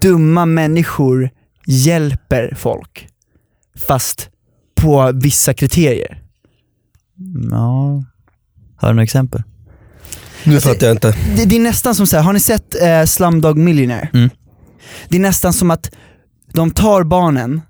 dumma 0.00 0.46
människor 0.46 1.30
hjälper 1.66 2.54
folk, 2.58 3.08
fast 3.86 4.28
på 4.74 5.12
vissa 5.14 5.54
kriterier. 5.54 6.21
Ja. 7.50 8.04
Har 8.76 8.88
du 8.88 8.94
några 8.94 9.02
exempel? 9.02 9.42
Nu 10.44 10.60
fattar 10.60 10.86
jag 10.86 10.94
inte. 10.94 11.16
Det, 11.36 11.44
det 11.44 11.56
är 11.56 11.60
nästan 11.60 11.94
som 11.94 12.06
så 12.06 12.16
här, 12.16 12.22
har 12.24 12.32
ni 12.32 12.40
sett 12.40 12.82
eh, 12.82 13.04
Slumdog 13.04 13.58
Millionaire? 13.58 14.08
Mm. 14.14 14.30
Det 15.08 15.16
är 15.16 15.20
nästan 15.20 15.52
som 15.52 15.70
att 15.70 15.90
de 16.52 16.70
tar 16.70 17.04
barnen, 17.04 17.60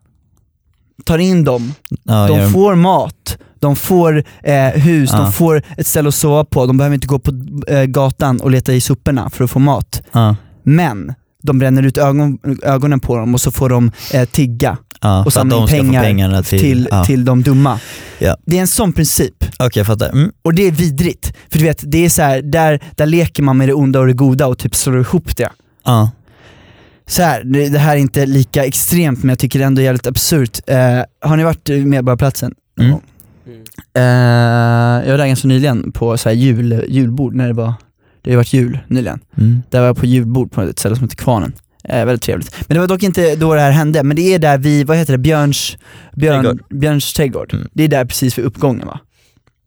tar 1.04 1.18
in 1.18 1.44
dem, 1.44 1.74
Ja, 2.04 2.26
de 2.28 2.36
gör 2.36 2.42
de- 2.44 2.52
får 2.52 2.74
mat, 2.74 3.38
de 3.60 3.76
får 3.76 4.24
eh, 4.42 4.54
hus, 4.68 5.10
Ja. 5.12 5.18
de 5.18 5.32
får 5.32 5.62
ett 5.76 5.86
ställe 5.86 6.08
att 6.08 6.14
sova 6.14 6.44
på, 6.44 6.66
de 6.66 6.78
behöver 6.78 6.94
inte 6.94 7.06
gå 7.06 7.18
på 7.18 7.32
eh, 7.68 7.84
gatan 7.84 8.40
och 8.40 8.50
leta 8.50 8.72
i 8.72 8.80
soporna 8.80 9.30
för 9.30 9.44
att 9.44 9.50
få 9.50 9.58
mat. 9.58 10.02
ja. 10.12 10.36
Men 10.62 11.14
de 11.42 11.58
bränner 11.58 11.82
ut 11.82 11.98
ögon, 11.98 12.38
ögonen 12.62 13.00
på 13.00 13.16
dem 13.16 13.34
och 13.34 13.40
så 13.40 13.50
får 13.50 13.68
de 13.68 13.90
eh, 14.12 14.24
tigga 14.24 14.76
Ja, 15.02 15.24
och 15.24 15.32
samla 15.32 15.56
in 15.76 15.92
pengar 15.92 16.42
till... 16.42 16.60
till, 16.60 16.88
ja. 16.90 17.04
till 17.04 17.24
de 17.24 17.42
dumma. 17.42 17.80
Ja. 18.18 18.36
Det 18.46 18.56
är 18.56 18.60
en 18.60 18.66
sån 18.66 18.92
princip. 18.92 19.44
Okej 19.58 19.70
jag 19.74 19.86
fattar. 19.86 20.10
Mm. 20.10 20.32
Och 20.42 20.54
det 20.54 20.66
är 20.66 20.70
vidrigt. 20.70 21.32
För 21.50 21.58
du 21.58 21.64
vet, 21.64 21.82
det 21.86 22.04
är 22.04 22.08
så 22.08 22.22
här, 22.22 22.42
där, 22.42 22.80
där 22.96 23.06
leker 23.06 23.42
man 23.42 23.56
med 23.56 23.68
det 23.68 23.74
onda 23.74 24.00
och 24.00 24.06
det 24.06 24.12
goda 24.12 24.46
och 24.46 24.58
typ 24.58 24.76
slår 24.76 25.00
ihop 25.00 25.36
det. 25.36 25.48
Ja. 25.84 26.10
Så 27.06 27.22
här, 27.22 27.44
det 27.44 27.78
här 27.78 27.92
är 27.92 28.00
inte 28.00 28.26
lika 28.26 28.64
extremt 28.64 29.22
men 29.22 29.28
jag 29.28 29.38
tycker 29.38 29.58
det 29.58 29.64
ändå 29.64 29.80
är 29.80 29.84
jävligt 29.84 30.06
absurt. 30.06 30.60
Eh, 30.66 30.76
har 31.20 31.36
ni 31.36 31.44
varit 31.44 31.68
Medborgarplatsen? 31.68 32.54
Mm. 32.80 32.92
gång? 32.92 33.02
Eh, 33.94 34.02
jag 35.04 35.10
var 35.10 35.18
där 35.18 35.26
ganska 35.26 35.48
nyligen 35.48 35.92
på 35.92 36.18
så 36.18 36.28
här 36.28 36.36
jul, 36.36 36.84
julbord 36.88 37.34
när 37.34 37.46
det 37.46 37.54
var, 37.54 37.74
det 38.22 38.30
har 38.30 38.36
varit 38.36 38.52
jul 38.52 38.78
nyligen. 38.88 39.20
Mm. 39.38 39.62
Där 39.70 39.80
var 39.80 39.86
jag 39.86 39.96
på 39.96 40.06
julbord 40.06 40.52
på 40.52 40.62
ett 40.62 40.78
ställe 40.78 40.96
som 40.96 41.04
heter 41.04 41.16
Kvarnen. 41.16 41.52
Eh, 41.84 42.04
väldigt 42.04 42.22
trevligt. 42.22 42.54
Men 42.68 42.74
det 42.74 42.80
var 42.80 42.88
dock 42.88 43.02
inte 43.02 43.36
då 43.36 43.54
det 43.54 43.60
här 43.60 43.70
hände, 43.70 44.02
men 44.02 44.16
det 44.16 44.34
är 44.34 44.38
där 44.38 44.58
vi, 44.58 44.84
vad 44.84 44.96
heter 44.96 45.12
det, 45.12 45.18
Björns, 45.18 45.76
Björn, 46.12 46.42
Trädgård. 46.44 46.62
Björns 46.70 47.12
trädgård. 47.12 47.54
Mm. 47.54 47.68
Det 47.72 47.84
är 47.84 47.88
där 47.88 48.04
precis 48.04 48.38
vid 48.38 48.44
uppgången 48.44 48.86
va? 48.86 49.00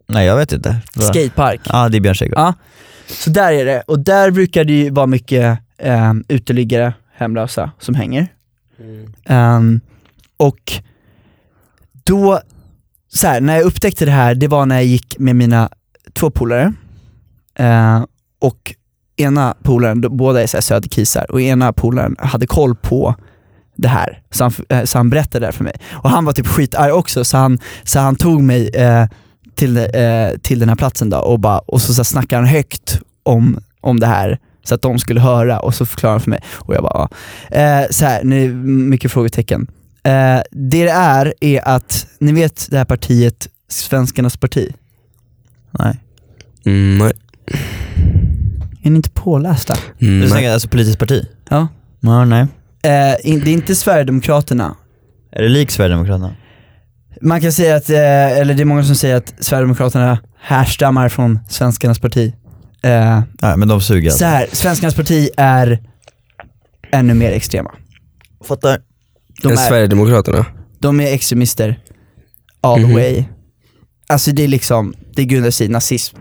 Nej 0.07 0.25
jag 0.25 0.37
vet 0.37 0.51
inte. 0.53 0.75
Vad- 0.95 1.05
Skatepark. 1.05 1.61
Ja 1.65 1.89
det 1.89 1.97
är 1.97 2.01
Björn 2.01 2.15
Trädgård. 2.15 2.39
Ja. 2.39 2.53
Så 3.07 3.29
där 3.29 3.51
är 3.51 3.65
det, 3.65 3.81
och 3.81 3.99
där 3.99 4.31
brukar 4.31 4.63
det 4.63 4.73
ju 4.73 4.89
vara 4.89 5.05
mycket 5.07 5.59
eh, 5.77 6.13
uteliggare, 6.27 6.93
hemlösa, 7.15 7.71
som 7.79 7.95
hänger. 7.95 8.27
Ehm, 9.25 9.81
och 10.37 10.73
då, 12.05 12.39
så 13.13 13.27
här, 13.27 13.41
när 13.41 13.55
jag 13.55 13.63
upptäckte 13.63 14.05
det 14.05 14.11
här, 14.11 14.35
det 14.35 14.47
var 14.47 14.65
när 14.65 14.75
jag 14.75 14.85
gick 14.85 15.19
med 15.19 15.35
mina 15.35 15.69
två 16.13 16.29
polare, 16.29 16.73
Eh, 17.57 18.03
och 18.39 18.75
ena 19.17 19.55
polaren, 19.63 20.01
båda 20.01 20.43
är 20.43 20.61
söderkisar, 20.61 21.31
och 21.31 21.41
ena 21.41 21.73
polaren 21.73 22.15
hade 22.19 22.47
koll 22.47 22.75
på 22.75 23.15
det 23.75 23.87
här, 23.87 24.21
så 24.31 24.43
han, 24.43 24.53
eh, 24.69 24.83
så 24.83 24.97
han 24.97 25.09
berättade 25.09 25.39
det 25.39 25.45
här 25.45 25.51
för 25.51 25.63
mig. 25.63 25.75
Och 25.91 26.09
han 26.09 26.25
var 26.25 26.33
typ 26.33 26.47
skitarg 26.47 26.91
också, 26.91 27.25
så 27.25 27.37
han, 27.37 27.59
så 27.83 27.99
han 27.99 28.15
tog 28.15 28.41
mig 28.41 28.69
eh, 28.69 29.05
till, 29.55 29.77
eh, 29.77 30.29
till 30.41 30.59
den 30.59 30.69
här 30.69 30.75
platsen 30.75 31.09
då, 31.09 31.17
och, 31.17 31.39
bara, 31.39 31.59
och 31.59 31.81
så, 31.81 31.93
så 31.93 32.03
snackade 32.03 32.41
han 32.41 32.49
högt 32.49 32.99
om, 33.23 33.59
om 33.81 33.99
det 33.99 34.07
här, 34.07 34.39
så 34.63 34.75
att 34.75 34.81
de 34.81 34.99
skulle 34.99 35.21
höra, 35.21 35.59
och 35.59 35.75
så 35.75 35.85
förklarade 35.85 36.13
han 36.13 36.21
för 36.21 36.29
mig. 36.29 36.41
Och 36.53 36.75
jag 36.75 36.83
bara, 36.83 37.09
ja. 37.49 37.57
eh, 37.57 37.87
så 37.91 38.05
här, 38.05 38.23
nu, 38.23 38.53
mycket 38.63 39.11
frågetecken. 39.11 39.67
Eh, 40.03 40.41
det 40.51 40.85
det 40.85 40.89
är, 40.89 41.33
är 41.39 41.67
att, 41.67 42.07
ni 42.19 42.31
vet 42.31 42.67
det 42.71 42.77
här 42.77 42.85
partiet, 42.85 43.47
Svenskarnas 43.69 44.37
parti? 44.37 44.73
Nej. 45.71 45.99
Mm, 46.65 46.97
nej. 46.97 47.13
Är 48.85 48.89
ni 48.89 48.95
inte 48.95 49.09
pålästa? 49.09 49.73
Mm, 49.73 50.13
Du 50.13 50.19
nej. 50.19 50.29
tänker 50.29 50.51
alltså 50.51 50.67
politiskt 50.67 50.99
parti? 50.99 51.25
Ja. 51.49 51.67
Ja, 51.99 52.25
nej. 52.25 52.47
Eh, 52.83 53.15
in, 53.31 53.39
det 53.39 53.49
är 53.49 53.53
inte 53.53 53.75
Sverigedemokraterna. 53.75 54.75
Är 55.31 55.41
det 55.43 55.49
lik 55.49 55.71
Sverigedemokraterna? 55.71 56.35
Man 57.21 57.41
kan 57.41 57.51
säga 57.51 57.75
att, 57.75 57.89
eh, 57.89 57.97
eller 58.39 58.53
det 58.53 58.63
är 58.63 58.65
många 58.65 58.83
som 58.83 58.95
säger 58.95 59.15
att 59.15 59.33
Sverigedemokraterna 59.39 60.19
härstammar 60.41 61.09
från 61.09 61.39
Svenskarnas 61.49 61.99
parti. 61.99 62.33
Eh, 62.83 63.21
Ja 63.41 63.55
men 63.57 63.67
de 63.67 63.81
suger 63.81 64.09
så 64.09 64.13
alltså. 64.13 64.25
här, 64.25 64.47
Svenskarnas 64.51 64.95
parti 64.95 65.29
är 65.37 65.79
ännu 66.91 67.13
mer 67.13 67.31
extrema. 67.31 67.71
Fattar. 68.47 68.79
De 69.43 69.51
är, 69.51 69.55
Sverigedemokraterna? 69.55 70.45
de 70.79 70.99
är 70.99 71.13
extremister 71.13 71.79
all 72.61 72.79
the 72.79 72.85
Mhm. 72.85 72.93
way. 72.95 73.23
Alltså 74.09 74.31
det 74.31 74.43
är 74.43 74.47
liksom, 74.47 74.93
det 75.15 75.25
grundar 75.25 75.51
sig 75.51 75.67
i 75.67 75.69
nazism, 75.69 76.17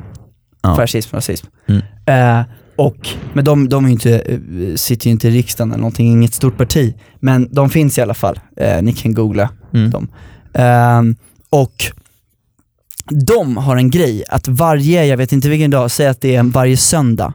Ja. 0.64 0.76
fascism, 0.76 1.16
rasism. 1.16 1.46
Mm. 1.68 1.82
Eh, 2.06 2.44
och, 2.76 3.08
men 3.32 3.44
de, 3.44 3.68
de 3.68 3.84
är 3.84 3.88
ju 3.88 3.92
inte, 3.92 4.18
eh, 4.18 4.38
sitter 4.76 5.06
ju 5.06 5.10
inte 5.10 5.28
i 5.28 5.30
riksdagen 5.30 5.70
eller 5.72 5.80
någonting, 5.80 6.06
inget 6.12 6.34
stort 6.34 6.56
parti. 6.56 6.94
Men 7.20 7.48
de 7.54 7.70
finns 7.70 7.98
i 7.98 8.00
alla 8.02 8.14
fall, 8.14 8.40
eh, 8.56 8.82
ni 8.82 8.92
kan 8.92 9.14
googla 9.14 9.50
Mm. 9.74 9.90
dem. 9.90 10.08
Ehm, 10.54 11.16
och 11.50 11.74
de 13.26 13.56
har 13.56 13.76
en 13.76 13.90
grej 13.90 14.24
att 14.28 14.48
varje, 14.48 15.04
jag 15.04 15.16
vet 15.16 15.32
inte 15.32 15.48
vilken 15.48 15.70
dag, 15.70 15.90
säg 15.90 16.06
att 16.06 16.20
det 16.20 16.34
är 16.36 16.42
varje 16.42 16.76
söndag, 16.76 17.32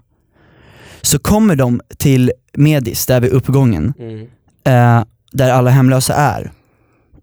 så 1.01 1.19
kommer 1.19 1.55
de 1.55 1.81
till 1.97 2.31
Medis, 2.53 3.05
där 3.05 3.19
vid 3.21 3.31
uppgången, 3.31 3.93
eh, 4.63 5.03
där 5.31 5.51
alla 5.51 5.69
hemlösa 5.69 6.13
är. 6.15 6.51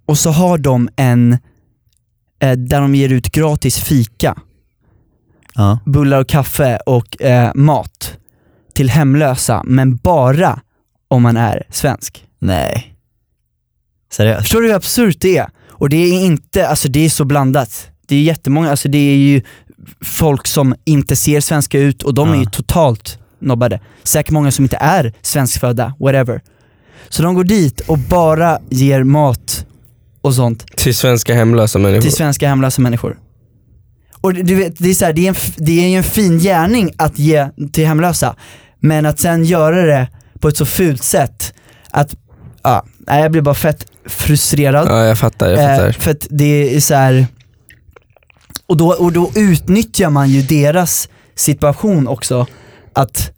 Och 0.06 0.18
så 0.18 0.30
har 0.30 0.58
de 0.58 0.88
en, 0.96 1.32
eh, 2.38 2.52
där 2.52 2.80
de 2.80 2.94
ger 2.94 3.08
ut 3.12 3.30
gratis 3.32 3.78
fika, 3.78 4.38
Ja. 5.56 5.78
bullar 5.84 6.20
och 6.20 6.28
kaffe 6.28 6.78
och 6.86 7.22
eh, 7.22 7.50
mat 7.54 8.12
till 8.74 8.90
hemlösa, 8.90 9.62
men 9.66 9.96
bara 9.96 10.60
om 11.08 11.22
man 11.22 11.36
är 11.36 11.62
svensk. 11.70 12.24
Nej. 12.38 12.94
Seriöst? 14.12 14.40
Förstår 14.42 14.60
du 14.60 14.66
hur 14.66 14.74
absurt 14.74 15.16
det 15.20 15.36
är? 15.36 15.46
Och 15.68 15.88
det 15.88 15.96
är 15.96 16.24
inte, 16.24 16.68
alltså 16.68 16.88
det 16.88 17.00
är 17.04 17.10
så 17.10 17.24
blandat. 17.24 17.88
Det 18.06 18.16
är 18.16 18.22
jättemånga, 18.22 18.70
alltså 18.70 18.88
det 18.88 18.98
är 18.98 19.16
ju 19.16 19.42
folk 20.04 20.46
som 20.46 20.74
inte 20.84 21.16
ser 21.16 21.40
svenska 21.40 21.78
ut 21.78 22.02
och 22.02 22.14
de 22.14 22.28
är 22.28 22.34
Ja. 22.34 22.40
ju 22.40 22.46
totalt 22.46 23.18
nobbade. 23.38 23.80
Säkert 24.02 24.30
många 24.32 24.50
som 24.50 24.64
inte 24.64 24.76
är 24.76 25.12
svenskfödda, 25.22 25.94
whatever. 26.00 26.40
Så 27.08 27.22
de 27.22 27.34
går 27.34 27.44
dit 27.44 27.80
och 27.80 27.98
bara 27.98 28.58
ger 28.70 29.02
mat 29.02 29.66
och 30.20 30.34
sånt 30.34 30.66
Till 30.76 30.94
svenska 30.96 31.34
hemlösa 31.34 31.78
människor? 31.78 32.02
till 32.02 32.12
svenska 32.12 32.48
hemlösa 32.48 32.82
människor. 32.82 33.18
Och 34.20 34.34
du 34.34 34.54
vet, 34.54 34.78
det 34.78 34.90
är, 34.90 34.94
så 34.94 35.04
här, 35.04 35.12
det, 35.12 35.26
är 35.26 35.28
en, 35.28 35.34
det 35.56 35.84
är 35.84 35.88
ju 35.88 35.96
en 35.96 36.02
fin 36.04 36.38
gärning 36.38 36.90
att 36.96 37.18
ge 37.18 37.48
till 37.72 37.86
hemlösa, 37.86 38.36
men 38.80 39.06
att 39.06 39.20
sen 39.20 39.44
göra 39.44 39.82
det 39.86 40.08
på 40.40 40.48
ett 40.48 40.56
så 40.56 40.66
fult 40.66 41.02
sätt 41.04 41.54
att, 41.90 42.16
ja, 42.62 42.84
jag 43.06 43.32
blir 43.32 43.42
bara 43.42 43.54
fett 43.54 43.86
frustrerad. 44.06 44.88
Ja 44.88 45.04
jag 45.04 45.18
fattar, 45.18 45.50
jag 45.50 45.58
Eh, 45.60 45.76
fattar. 45.76 45.92
för 45.92 46.10
att 46.10 46.26
det 46.30 46.76
är 46.76 46.80
så 46.80 46.94
här. 46.94 47.26
Och, 48.66 48.76
då, 48.76 48.88
och 48.88 49.12
då 49.12 49.30
utnyttjar 49.34 50.10
man 50.10 50.28
ju 50.30 50.42
deras 50.42 51.08
situation 51.34 52.08
också, 52.08 52.46
att 52.92 53.30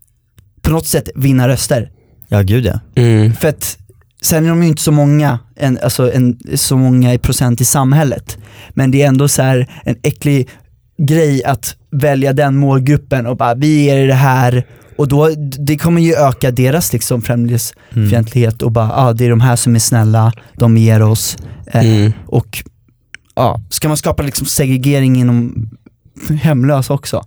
på 0.62 0.70
något 0.70 0.86
sätt 0.86 1.08
vinna 1.14 1.48
röster. 1.48 1.90
Ja 2.28 2.40
gud 2.42 2.64
ja. 2.66 2.80
Mm. 3.02 3.32
För 3.34 3.48
att 3.48 3.78
sen 4.22 4.44
är 4.44 4.48
de 4.48 4.62
ju 4.62 4.68
inte 4.68 4.82
så 4.82 4.92
många, 4.92 5.38
en, 5.56 5.78
alltså 5.82 6.12
en, 6.12 6.38
så 6.54 6.76
många 6.76 7.14
i 7.14 7.18
procent 7.18 7.60
i 7.60 7.64
samhället. 7.64 8.38
Men 8.70 8.90
det 8.90 9.02
är 9.02 9.08
ändå 9.08 9.28
så 9.28 9.42
här 9.42 9.70
en 9.84 9.96
äcklig 10.02 10.48
grej 10.98 11.44
att 11.44 11.76
välja 11.90 12.32
den 12.32 12.56
målgruppen 12.56 13.26
och 13.26 13.36
bara 13.36 13.54
vi 13.54 13.84
ger 13.84 13.96
er 13.96 14.06
det 14.06 14.14
här 14.14 14.66
och 14.96 15.08
då, 15.08 15.28
det 15.58 15.76
kommer 15.78 16.00
ju 16.00 16.14
öka 16.14 16.50
deras 16.50 16.92
liksom 16.92 17.22
främlingsfientlighet 17.22 18.62
och 18.62 18.72
bara 18.72 18.92
ah, 18.92 19.12
det 19.12 19.24
är 19.24 19.30
de 19.30 19.40
här 19.40 19.56
som 19.56 19.74
är 19.74 19.78
snälla, 19.78 20.32
de 20.54 20.76
ger 20.76 21.02
oss. 21.02 21.36
Eh, 21.66 21.84
Mm. 21.86 22.12
och 22.26 22.64
ja, 23.34 23.60
ska 23.70 23.88
man 23.88 23.96
skapa 23.96 24.22
liksom 24.22 24.46
segregering 24.46 25.16
inom 25.20 25.68
hemlösa 26.42 26.94
också? 26.94 27.24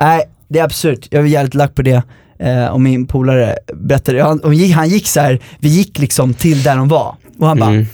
Nej, 0.00 0.22
det 0.48 0.58
är 0.58 0.64
absurt. 0.64 1.06
Jag 1.10 1.22
är 1.22 1.26
jävligt 1.26 1.54
lack 1.54 1.74
på 1.74 1.82
det. 1.82 2.02
Eh, 2.38 2.66
och 2.66 2.80
min 2.80 3.06
polare 3.06 3.56
berättade, 3.74 4.22
han, 4.22 4.52
gick, 4.54 4.74
han 4.74 4.88
gick 4.88 5.06
så 5.08 5.20
här, 5.20 5.40
vi 5.58 5.68
gick 5.68 5.98
liksom 5.98 6.34
till 6.34 6.62
där 6.62 6.76
de 6.76 6.88
var. 6.88 7.14
Och 7.38 7.46
han 7.48 7.58
bara, 7.58 7.70
Mm. 7.70 7.86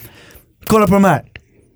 kolla 0.66 0.86
på 0.86 0.92
de 0.94 1.04
här. 1.04 1.22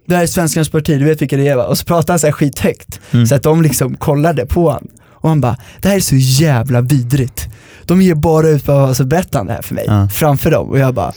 Det 0.06 0.16
här 0.16 0.22
är 0.22 0.26
Svenskarnas 0.26 0.68
parti, 0.68 0.98
du 0.98 1.04
vet 1.04 1.22
vilka 1.22 1.36
det 1.36 1.48
är 1.48 1.56
va? 1.56 1.64
Och 1.64 1.78
så 1.78 1.84
pratade 1.84 2.12
han 2.12 2.18
så 2.18 2.26
här 2.26 2.32
skithögt. 2.32 3.00
Mm. 3.10 3.26
Så 3.26 3.34
att 3.34 3.42
de 3.42 3.62
liksom 3.62 3.96
kollade 3.96 4.46
på 4.46 4.70
han. 4.70 4.88
Och 5.10 5.28
han 5.28 5.40
bara, 5.40 5.56
det 5.80 5.88
här 5.88 5.96
är 5.96 6.00
så 6.00 6.16
jävla 6.16 6.80
vidrigt. 6.80 7.48
De 7.84 8.02
ger 8.02 8.14
bara 8.14 8.48
ut 8.48 8.66
vad, 8.66 8.96
så 8.96 9.04
berättade 9.04 9.38
han 9.38 9.46
det 9.46 9.52
här 9.52 9.62
för 9.62 9.74
mig, 9.74 9.84
Ja. 9.86 10.08
framför 10.08 10.50
dem. 10.50 10.68
Och 10.70 10.78
jag 10.78 10.94
bara, 10.94 11.12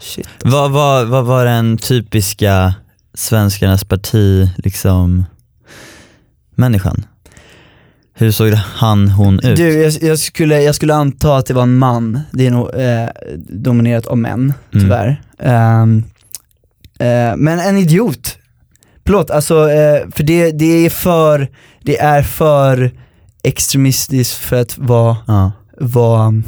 shit. 0.00 0.28
Vad, 0.44 0.70
vad, 0.70 1.08
vad 1.08 1.24
var 1.24 1.44
den 1.44 1.78
typiska 1.78 2.74
svenskarnas 3.14 3.84
parti, 3.84 4.48
liksom, 4.56 5.24
människan? 6.54 7.04
Hur 8.14 8.30
såg 8.30 8.52
han, 8.54 9.08
hon 9.08 9.40
ut? 9.40 9.56
Du, 9.56 9.82
jag, 9.82 9.92
jag, 10.02 10.18
skulle, 10.18 10.62
jag 10.62 10.74
skulle 10.74 10.94
anta 10.94 11.36
att 11.36 11.46
det 11.46 11.54
var 11.54 11.62
en 11.62 11.78
man, 11.78 12.20
det 12.32 12.46
är 12.46 12.50
nog 12.50 12.74
eh, 12.74 13.08
dominerat 13.48 14.06
av 14.06 14.18
män, 14.18 14.40
Mm. 14.74 14.84
tyvärr. 14.84 15.22
Eh, 17.02 17.36
men 17.36 17.58
en 17.60 17.78
idiot. 17.78 18.38
Förlåt, 19.06 19.30
alltså, 19.30 19.70
eh, 19.70 20.08
för 20.14 20.22
det, 20.22 20.50
det 20.50 20.86
är 20.86 20.90
för, 20.90 21.48
det 21.82 21.98
är 21.98 22.22
för 22.22 22.90
extremistiskt 23.44 24.34
för 24.34 24.56
att 24.60 24.78
vara, 24.78 25.16
Ja. 25.26 25.52
vara 25.80 26.42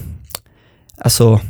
alltså, 0.99 1.41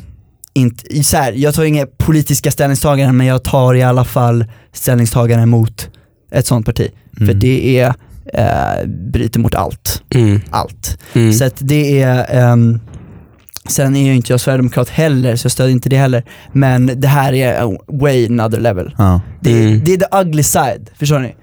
inte, 0.54 1.02
så 1.04 1.16
här, 1.16 1.32
jag 1.32 1.54
tar 1.54 1.64
inga 1.64 1.86
politiska 1.86 2.50
ställningstaganden 2.50 3.16
men 3.16 3.26
jag 3.26 3.44
tar 3.44 3.74
i 3.74 3.82
alla 3.82 4.04
fall 4.04 4.44
ställningstaganden 4.72 5.48
mot 5.48 5.88
ett 6.32 6.46
sånt 6.46 6.66
parti. 6.66 6.90
För 7.16 7.24
Mm. 7.24 7.38
det 7.38 7.78
är, 7.80 7.94
eh, 8.34 8.86
bryter 9.12 9.40
mot 9.40 9.54
allt. 9.54 10.02
Mm. 10.14 10.40
Allt. 10.50 10.98
Mm. 11.12 11.32
Så 11.32 11.44
att 11.44 11.54
det 11.58 12.02
är, 12.02 12.26
ehm, 12.52 12.80
sen 13.68 13.96
är 13.96 14.04
ju 14.06 14.14
inte 14.16 14.32
jag 14.32 14.40
sverigedemokrat 14.40 14.88
heller 14.88 15.36
så 15.36 15.44
jag 15.46 15.52
stödjer 15.52 15.72
inte 15.72 15.88
det 15.88 15.96
heller. 15.96 16.24
Men 16.52 17.00
det 17.00 17.08
här 17.08 17.32
är 17.32 17.78
way 18.00 18.26
another 18.26 18.60
level. 18.60 18.94
Ja. 18.98 19.20
Det, 19.40 19.52
Mm. 19.62 19.80
det 19.84 19.92
är 19.92 19.96
the 19.96 20.16
ugly 20.20 20.42
side, 20.42 20.90
förstår 20.98 21.18
ni? 21.18 21.34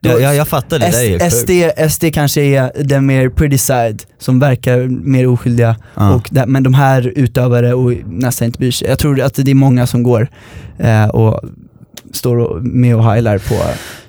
Ja, 0.00 0.18
jag, 0.18 0.34
jag 0.36 0.48
fattar 0.48 0.78
det, 0.78 0.86
det 0.86 0.92
där 0.92 1.04
är 1.04 1.08
helt 1.08 1.22
S- 1.22 1.44
sjukt. 1.48 1.72
SD, 1.78 1.92
SD 1.92 2.14
kanske 2.14 2.42
är 2.42 2.72
den 2.84 3.06
mer 3.06 3.28
pretty 3.28 3.58
side, 3.58 4.02
som 4.18 4.38
verkar 4.38 4.78
mer 4.88 5.26
oskyldiga, 5.26 5.76
Ja. 5.94 6.14
och 6.14 6.28
där, 6.30 6.46
men 6.46 6.62
de 6.62 6.74
här 6.74 7.12
utövare 7.16 7.74
och 7.74 7.92
nästan 8.06 8.46
inte 8.46 8.58
bryr 8.58 8.70
sig. 8.70 8.88
Jag 8.88 8.98
tror 8.98 9.20
att 9.20 9.34
det 9.34 9.50
är 9.50 9.54
många 9.54 9.86
som 9.86 10.02
går 10.02 10.28
eh, 10.78 11.06
och 11.06 11.40
står 12.12 12.36
och, 12.38 12.62
med 12.64 12.96
och 12.96 13.04
heilar 13.04 13.38
på 13.38 13.54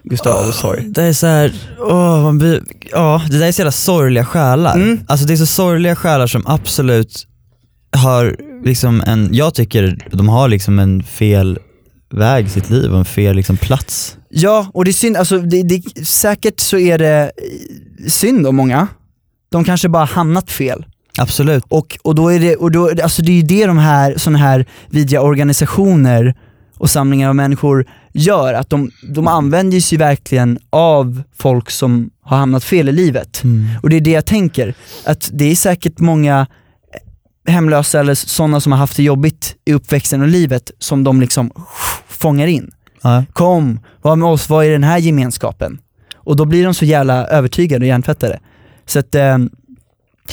Gustav 0.03 0.35
Adolfs 0.38 0.62
torg. 0.62 0.83
Det 0.88 1.03
är 1.03 1.13
så 1.13 1.27
här, 1.27 1.53
åh, 1.79 2.21
man 2.24 2.38
blir, 2.38 2.62
ja, 2.91 3.21
det 3.29 3.38
där 3.39 3.47
är 3.47 3.51
så 3.51 3.62
jävla 3.62 3.71
sorgliga 3.71 4.25
själar. 4.25 4.75
Mm. 4.75 5.00
Alltså 5.07 5.25
det 5.25 5.33
är 5.33 5.38
så 5.38 5.45
sorgliga 5.45 5.95
själar 5.95 6.27
som 6.27 6.43
absolut 6.47 7.27
har 7.97 8.35
liksom 8.63 9.01
en, 9.01 9.29
jag 9.31 9.53
tycker 9.53 10.07
de 10.11 10.29
har 10.29 10.47
liksom 10.47 10.79
en 10.79 11.03
fel 11.03 11.59
väg 12.09 12.45
i 12.45 12.49
sitt 12.49 12.69
liv 12.69 12.91
och 12.91 12.99
en 12.99 13.05
fel 13.05 13.35
liksom 13.35 13.57
plats. 13.57 14.17
Ja, 14.29 14.67
och 14.73 14.85
det 14.85 14.91
är 14.91 14.93
synd, 14.93 15.17
alltså 15.17 15.39
det, 15.39 15.63
det, 15.63 16.05
säkert 16.05 16.59
så 16.59 16.77
är 16.77 16.97
det 16.97 17.31
synd 18.07 18.47
om 18.47 18.55
många. 18.55 18.87
De 19.51 19.63
kanske 19.63 19.89
bara 19.89 20.05
hamnat 20.05 20.51
fel. 20.51 20.85
Absolut. 21.17 21.63
Och, 21.67 21.97
och 22.03 22.15
då 22.15 22.29
är 22.29 22.39
det, 22.39 22.55
och 22.55 22.71
då, 22.71 22.89
alltså 23.03 23.21
det 23.21 23.31
är 23.31 23.35
ju 23.35 23.41
det 23.41 23.65
de 23.65 23.77
här, 23.77 24.17
såna 24.17 24.37
här 24.37 24.65
vidriga 24.89 25.21
organisationer 25.21 26.35
och 26.77 26.89
samlingar 26.89 27.29
av 27.29 27.35
människor 27.35 27.85
gör, 28.13 28.53
att 28.53 28.69
de, 28.69 28.91
de 29.13 29.27
använder 29.27 29.79
sig 29.79 29.97
verkligen 29.97 30.59
av 30.69 31.23
folk 31.37 31.71
som 31.71 32.09
har 32.21 32.37
hamnat 32.37 32.63
fel 32.63 32.89
i 32.89 32.91
livet. 32.91 33.43
Mm. 33.43 33.65
Och 33.83 33.89
det 33.89 33.95
är 33.95 34.01
det 34.01 34.11
jag 34.11 34.25
tänker, 34.25 34.73
att 35.05 35.29
det 35.33 35.51
är 35.51 35.55
säkert 35.55 35.99
många 35.99 36.47
hemlösa 37.47 37.99
eller 37.99 38.13
sådana 38.13 38.59
som 38.59 38.71
har 38.71 38.79
haft 38.79 38.97
det 38.97 39.03
jobbigt 39.03 39.55
i 39.65 39.73
uppväxten 39.73 40.21
och 40.21 40.27
livet 40.27 40.71
som 40.79 41.03
de 41.03 41.21
liksom 41.21 41.51
fångar 42.07 42.47
in. 42.47 42.71
Ja. 43.01 43.25
Kom, 43.33 43.79
var 44.01 44.15
med 44.15 44.29
oss, 44.29 44.49
vad 44.49 44.65
är 44.65 44.71
den 44.71 44.83
här 44.83 44.97
gemenskapen? 44.97 45.79
Och 46.15 46.35
då 46.35 46.45
blir 46.45 46.63
de 46.65 46.73
så 46.73 46.85
jävla 46.85 47.27
övertygade 47.27 47.83
och 47.83 47.87
hjärntvättade. 47.87 48.39
Så 48.85 48.99
att, 48.99 49.15
ehm, 49.15 49.49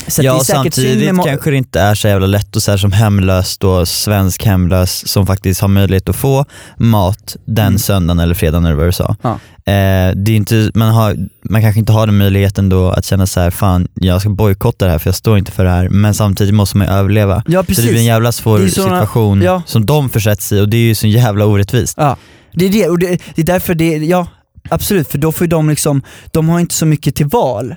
så 0.09 0.23
ja, 0.23 0.35
och 0.35 0.47
samtidigt 0.47 1.15
med 1.15 1.25
kanske 1.25 1.51
det 1.51 1.57
inte 1.57 1.81
är 1.81 1.95
så 1.95 2.09
jävla 2.09 2.27
lätt 2.27 2.57
och 2.57 2.63
så 2.63 2.71
här 2.71 2.79
som 2.79 2.93
hemlös 2.93 3.59
då, 3.59 3.87
svensk 3.87 4.45
hemlös 4.45 5.09
som 5.09 5.27
faktiskt 5.27 5.61
har 5.61 5.69
möjlighet 5.69 6.09
att 6.09 6.17
få 6.17 6.45
mat 6.77 7.37
den 7.47 7.67
Mm. 7.67 7.79
söndagen 7.79 8.19
eller 8.21 8.35
fredagen 8.35 8.65
eller 8.65 8.77
vad 8.77 8.87
du 8.87 8.93
sa. 8.93 9.17
Ja. 9.23 9.31
Eh, 9.73 10.13
det 10.17 10.33
är 10.33 10.37
inte, 10.37 10.71
man, 10.75 10.89
har, 10.89 11.17
man 11.51 11.63
kanske 11.63 11.79
inte 11.81 11.93
har 11.93 12.07
den 12.07 12.19
möjligheten 12.19 12.69
då 12.69 12.91
att 12.91 13.05
känna 13.05 13.27
så 13.27 13.41
här, 13.41 13.51
fan 13.51 13.89
jag 13.95 14.21
ska 14.21 14.31
bojkotta 14.31 14.85
det 14.85 14.91
här 14.91 14.99
för 14.99 15.09
jag 15.09 15.15
står 15.15 15.39
inte 15.39 15.53
för 15.53 15.65
det 15.65 15.71
här, 15.71 15.89
men 15.89 16.15
samtidigt 16.15 16.55
måste 16.55 16.77
man 16.77 16.87
ju 16.87 16.93
överleva. 16.93 17.43
Ja 17.47 17.59
Så 17.59 17.63
det 17.63 17.67
precis. 17.67 17.85
blir 17.85 17.97
en 17.99 18.05
jävla 18.05 18.33
svår 18.33 18.59
såna- 18.59 18.69
situation 18.71 19.43
ja. 19.43 19.63
som 19.67 19.87
de 19.87 20.11
försätts 20.11 20.53
i 20.53 20.61
och 20.61 20.69
det 20.69 20.77
är 20.77 20.81
ju 20.81 20.95
så 20.95 21.07
jävla 21.07 21.45
orättvist. 21.47 21.95
Ja, 21.97 22.17
det 22.53 22.65
är 22.65 22.71
det, 22.71 22.89
och 22.89 22.99
det, 22.99 23.07
det 23.35 23.43
är 23.43 23.47
därför 23.47 23.75
det, 23.75 23.97
ja 23.97 24.27
absolut, 24.71 25.09
för 25.09 25.19
då 25.19 25.33
får 25.33 25.45
ju 25.45 25.49
de 25.49 25.69
liksom, 25.71 26.03
de 26.33 26.49
har 26.49 26.61
inte 26.61 26.75
så 26.75 26.87
mycket 26.87 27.15
till 27.15 27.27
val. 27.27 27.75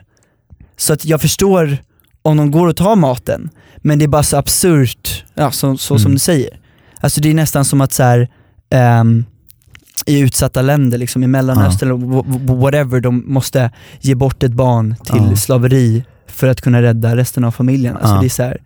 Så 0.77 0.93
att 0.93 1.05
jag 1.05 1.21
förstår 1.21 1.77
om 2.25 2.37
de 2.37 2.51
går 2.51 2.67
och 2.67 2.75
tar 2.77 2.95
maten, 2.95 3.49
men 3.77 3.99
det 3.99 4.05
är 4.05 4.09
bara 4.09 4.23
så 4.23 4.37
absurt, 4.37 5.23
ja, 5.33 5.51
så, 5.51 5.77
så 5.77 5.97
som 5.99 6.05
Mm. 6.05 6.13
du 6.15 6.19
säger. 6.19 6.49
Alltså 6.99 7.21
det 7.21 7.29
är 7.29 7.33
nästan 7.33 7.65
som 7.65 7.81
att 7.81 7.93
så 7.93 8.03
här, 8.03 8.29
ehm, 8.69 9.25
i 10.05 10.19
utsatta 10.19 10.61
länder, 10.61 10.97
liksom 10.97 11.23
i 11.23 11.27
Mellanöstern 11.27 11.91
wh- 11.91 12.55
whatever, 12.61 12.99
de 12.99 13.23
måste 13.33 13.71
ge 14.01 14.15
bort 14.15 14.43
ett 14.43 14.51
barn 14.53 14.95
till 15.05 15.27
Ja. 15.29 15.35
slaveri 15.35 16.03
för 16.27 16.47
att 16.47 16.61
kunna 16.61 16.81
rädda 16.81 17.15
resten 17.15 17.43
av 17.43 17.51
familjen. 17.51 17.97
Alltså 17.97 18.15
Ja. 18.15 18.19
det 18.21 18.27
är 18.27 18.29
så 18.29 18.43
här, 18.43 18.57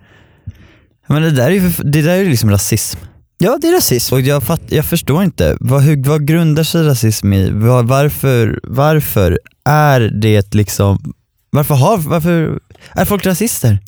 Men 1.07 1.21
det 1.21 1.31
där 1.31 1.45
är 1.47 1.51
ju 1.51 1.71
det 1.83 2.01
där 2.01 2.17
är 2.17 2.25
liksom 2.25 2.49
rasism. 2.51 2.99
ja 3.37 3.57
det 3.61 3.67
är 3.67 3.73
rasism. 3.75 4.13
Och 4.15 4.21
jag, 4.21 4.43
fatt, 4.43 4.61
jag 4.67 4.85
förstår 4.85 5.23
inte, 5.23 5.57
vad, 5.59 5.81
hur, 5.81 6.03
vad 6.03 6.25
grundar 6.27 6.63
sig 6.63 6.83
rasism 6.83 7.33
i? 7.33 7.49
Vad, 7.51 7.87
varför, 7.87 8.59
varför 8.63 9.39
är 9.65 9.99
det 9.99 10.53
liksom, 10.55 11.13
varför, 11.49 11.75
har, 11.75 11.97
varför 11.97 12.59
är 12.95 13.05
folk 13.05 13.25
rasister? 13.25 13.79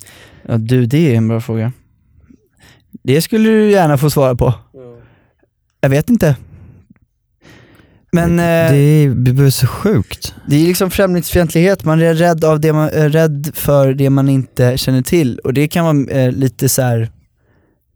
Ja 0.48 0.58
du, 0.58 0.86
det 0.86 1.12
är 1.14 1.18
en 1.18 1.28
bra 1.28 1.42
fråga. 1.42 1.72
Det 3.04 3.22
skulle 3.22 3.50
du 3.50 3.72
gärna 3.72 3.98
få 3.98 4.10
svara 4.10 4.36
på. 4.36 4.54
Jag 5.82 5.90
vet 5.90 6.10
inte. 6.10 6.36
Men 8.12 8.38
det, 8.38 8.44
eh, 8.44 8.76
är, 8.76 9.10
det 9.10 9.34
blir 9.34 9.50
så 9.50 9.68
sjukt. 9.68 10.36
det 10.48 10.56
är 10.56 10.68
liksom 10.68 10.92
främlingsfientlighet, 10.92 11.86
man 11.86 12.02
är 12.02 12.14
rädd, 12.14 12.44
av 12.44 12.60
det 12.60 12.74
man, 12.74 12.90
är 12.90 13.10
rädd 13.10 13.52
för 13.54 13.94
det 13.94 14.10
man 14.10 14.30
inte 14.30 14.78
känner 14.78 15.02
till 15.02 15.40
och 15.40 15.54
det 15.54 15.68
kan 15.68 15.86
vara 15.86 16.20
eh, 16.20 16.32
lite 16.32 16.70
så 16.70 16.82
här. 16.82 17.12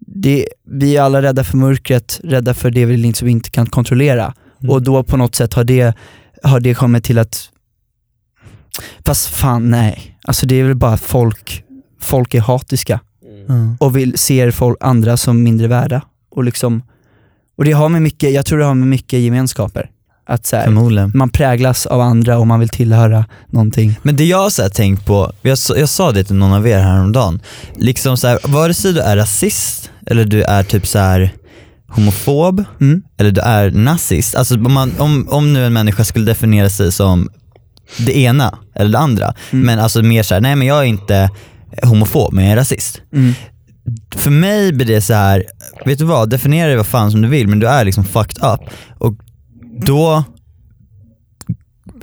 Det, 0.08 0.48
vi 0.68 0.98
är 0.98 1.02
alla 1.02 1.22
rädda 1.22 1.44
för 1.44 1.58
mörkret, 1.58 2.20
rädda 2.24 2.54
för 2.54 2.72
det 2.72 2.86
vi 2.86 2.98
liksom 2.98 3.28
inte 3.28 3.50
kan 3.50 3.66
kontrollera 3.66 4.34
Mm. 4.66 4.76
och 4.76 4.82
då 4.82 5.04
på 5.04 5.18
något 5.18 5.36
sätt 5.36 5.54
har 5.54 5.64
det, 5.64 5.94
har 6.44 6.60
det 6.60 6.74
kommit 6.74 7.04
till 7.04 7.20
att, 7.20 7.50
fast 9.06 9.28
fan 9.28 9.70
nej, 9.70 10.18
alltså 10.24 10.46
det 10.46 10.56
är 10.56 10.64
väl 10.64 10.76
bara 10.76 10.94
att 10.94 11.02
folk, 11.02 11.64
folk 12.02 12.34
är 12.34 12.42
hatiska 12.42 13.00
Mm. 13.50 13.78
och 13.80 13.98
vill, 13.98 14.18
ser 14.18 14.52
folk, 14.52 14.78
andra 14.82 15.18
som 15.18 15.44
mindre 15.44 15.68
värda. 15.68 16.02
Och, 16.36 16.44
liksom, 16.44 16.82
och 17.58 17.66
det 17.66 17.72
har 17.72 17.90
med 17.90 18.02
mycket, 18.02 18.34
jag 18.34 18.46
tror 18.46 18.60
det 18.60 18.66
har 18.66 18.74
med 18.74 18.88
mycket 18.88 19.20
gemenskaper. 19.20 19.90
Att 20.28 20.46
så 20.46 20.56
här, 20.56 21.18
man 21.18 21.30
präglas 21.30 21.86
av 21.86 22.02
andra 22.02 22.38
och 22.38 22.48
man 22.48 22.60
vill 22.60 22.70
tillhöra 22.70 23.26
någonting. 23.50 23.96
Men 24.02 24.16
det 24.16 24.26
jag 24.26 24.38
har 24.38 24.50
så 24.50 24.62
här 24.62 24.70
tänkt 24.70 25.06
på, 25.06 25.32
jag, 25.42 25.58
sa- 25.58 25.76
jag 25.78 25.90
sa 25.90 26.12
det 26.12 26.24
till 26.24 26.36
någon 26.36 26.54
av 26.54 26.68
er 26.68 26.80
häromdagen, 26.80 27.40
liksom 27.76 28.18
så 28.18 28.28
här, 28.28 28.40
vare 28.48 28.74
sig 28.74 28.94
du 28.94 29.00
är 29.00 29.16
rasist 29.18 29.92
eller 30.06 30.26
du 30.26 30.44
är 30.44 30.64
typ 30.64 30.88
så 30.88 31.00
här 31.00 31.34
homofob 31.88 32.64
Mm. 32.82 33.02
eller 33.18 33.32
du 33.32 33.42
är 33.42 33.72
nazist, 33.72 34.36
alltså 34.36 34.56
om, 34.56 34.74
man, 34.74 34.92
om, 34.98 35.28
om 35.32 35.54
nu 35.54 35.66
en 35.66 35.74
människa 35.74 36.04
skulle 36.04 36.26
definiera 36.26 36.70
sig 36.70 36.92
som 36.92 37.30
det 37.98 38.18
ena 38.18 38.58
eller 38.76 38.92
det 38.92 39.00
andra, 39.00 39.34
Mm. 39.52 39.66
men 39.66 39.80
alltså 39.80 40.02
mer 40.02 40.24
såhär, 40.24 40.42
nej 40.42 40.56
men 40.56 40.68
jag 40.68 40.80
är 40.80 40.84
inte 40.84 41.30
homofob 41.84 42.34
men 42.34 42.44
jag 42.44 42.52
är 42.52 42.56
rasist. 42.56 43.02
Mm. 43.14 43.34
För 44.16 44.32
mig 44.32 44.74
blir 44.74 44.86
det 44.88 45.02
så 45.02 45.14
här, 45.14 45.44
vet 45.86 46.00
du 46.00 46.06
vad, 46.06 46.30
definiera 46.30 46.70
det 46.70 46.78
vad 46.78 46.88
fan 46.88 47.12
som 47.12 47.22
du 47.22 47.28
vill 47.28 47.48
men 47.48 47.60
du 47.60 47.68
är 47.68 47.86
liksom 47.86 48.06
fucked 48.06 48.44
up. 48.44 48.60
Och 48.98 49.14
då 49.86 50.24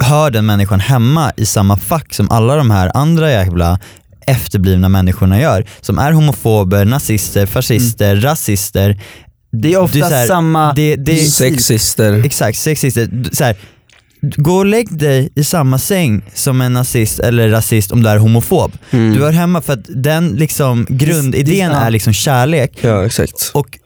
hör 0.00 0.30
den 0.30 0.46
människan 0.46 0.80
hemma 0.80 1.32
i 1.36 1.46
samma 1.46 1.76
fack 1.76 2.14
som 2.14 2.30
alla 2.30 2.56
de 2.56 2.70
här 2.70 2.90
andra 2.94 3.30
jävla 3.30 3.78
efterblivna 4.26 4.88
människorna 4.88 5.40
gör. 5.40 5.66
Som 5.80 5.98
är 5.98 6.12
homofober, 6.12 6.84
nazister, 6.84 7.46
fascister, 7.46 8.16
rasister. 8.16 9.00
Det 9.62 9.72
är 9.74 9.78
ofta 9.78 9.98
här, 10.04 10.26
samma... 10.26 10.72
Det, 10.72 10.96
det, 10.96 11.16
Sexister. 11.16 12.24
Exakt, 12.24 12.58
sexister. 12.58 13.08
Så 13.32 13.44
här, 13.44 13.56
gå 14.36 14.54
och 14.56 14.66
lägg 14.66 14.98
dig 14.98 15.32
i 15.34 15.44
samma 15.44 15.78
säng 15.78 16.22
som 16.34 16.60
en 16.60 16.72
nazist 16.72 17.18
eller 17.20 17.48
rasist 17.48 17.92
om 17.92 18.02
du 18.02 18.08
är 18.08 18.16
homofob. 18.16 18.72
Mm. 18.90 19.14
Du 19.14 19.20
hör 19.20 19.32
hemma 19.32 19.60
för 19.60 19.72
att 19.72 19.84
den 19.88 20.28
liksom 20.28 20.86
grundidén 20.88 21.44
det- 21.70 21.76
ja. 21.76 21.80
är 21.80 21.90
liksom 21.90 22.12
kärlek 22.12 22.78
Ja 22.80 23.06
exakt. 23.06 23.50
och 23.54 23.78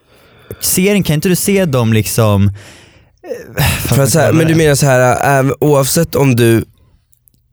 serien, 0.61 1.03
kan 1.03 1.13
inte 1.13 1.29
du 1.29 1.35
se 1.35 1.65
dem 1.65 1.93
liksom... 1.93 2.47
eh, 3.57 3.63
För 3.65 4.03
att 4.03 4.09
så 4.09 4.19
här, 4.19 4.33
men 4.33 4.47
du 4.47 4.55
menar 4.55 4.75
så 4.75 4.85
här, 4.85 5.17
även, 5.39 5.53
oavsett 5.59 6.15
om 6.15 6.35
du, 6.35 6.57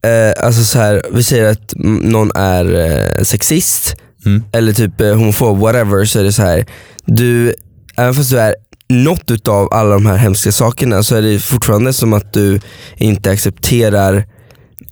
eh, 0.05 0.45
alltså 0.47 0.65
så 0.65 0.79
här, 0.79 1.03
vi 1.13 1.23
säger 1.23 1.51
att 1.51 1.73
någon 2.03 2.31
är 2.35 2.75
eh, 3.19 3.23
sexist 3.25 3.97
Mm. 4.27 4.45
eller 4.53 4.73
typ 4.73 5.01
eh, 5.01 5.15
homofob, 5.15 5.59
whatever, 5.59 6.05
så 6.05 6.19
är 6.21 6.25
det 6.25 6.33
så 6.33 6.43
här. 6.43 6.67
du, 7.07 7.55
även 7.97 8.15
fast 8.15 8.31
du 8.31 8.39
är 8.41 8.55
något 8.89 9.31
utav 9.31 9.69
alla 9.75 9.91
de 9.95 10.07
här 10.07 10.17
hemska 10.17 10.53
sakerna 10.53 11.03
så 11.03 11.17
är 11.17 11.23
det 11.23 11.39
fortfarande 11.39 11.93
som 11.93 12.13
att 12.13 12.33
du 12.33 12.61
inte 12.97 13.31
accepterar 13.31 14.25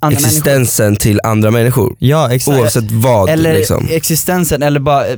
andra 0.00 0.16
existensen 0.18 0.96
till 0.96 1.20
andra 1.24 1.50
människor. 1.50 1.96
Ja 1.98 2.30
exakt. 2.34 2.58
Oavsett 2.58 2.90
vad 2.90 3.28
Eller 3.28 3.54
liksom. 3.54 3.86
existensen, 3.90 4.62
eller 4.62 4.80
bara 4.80 5.06
eh, 5.06 5.16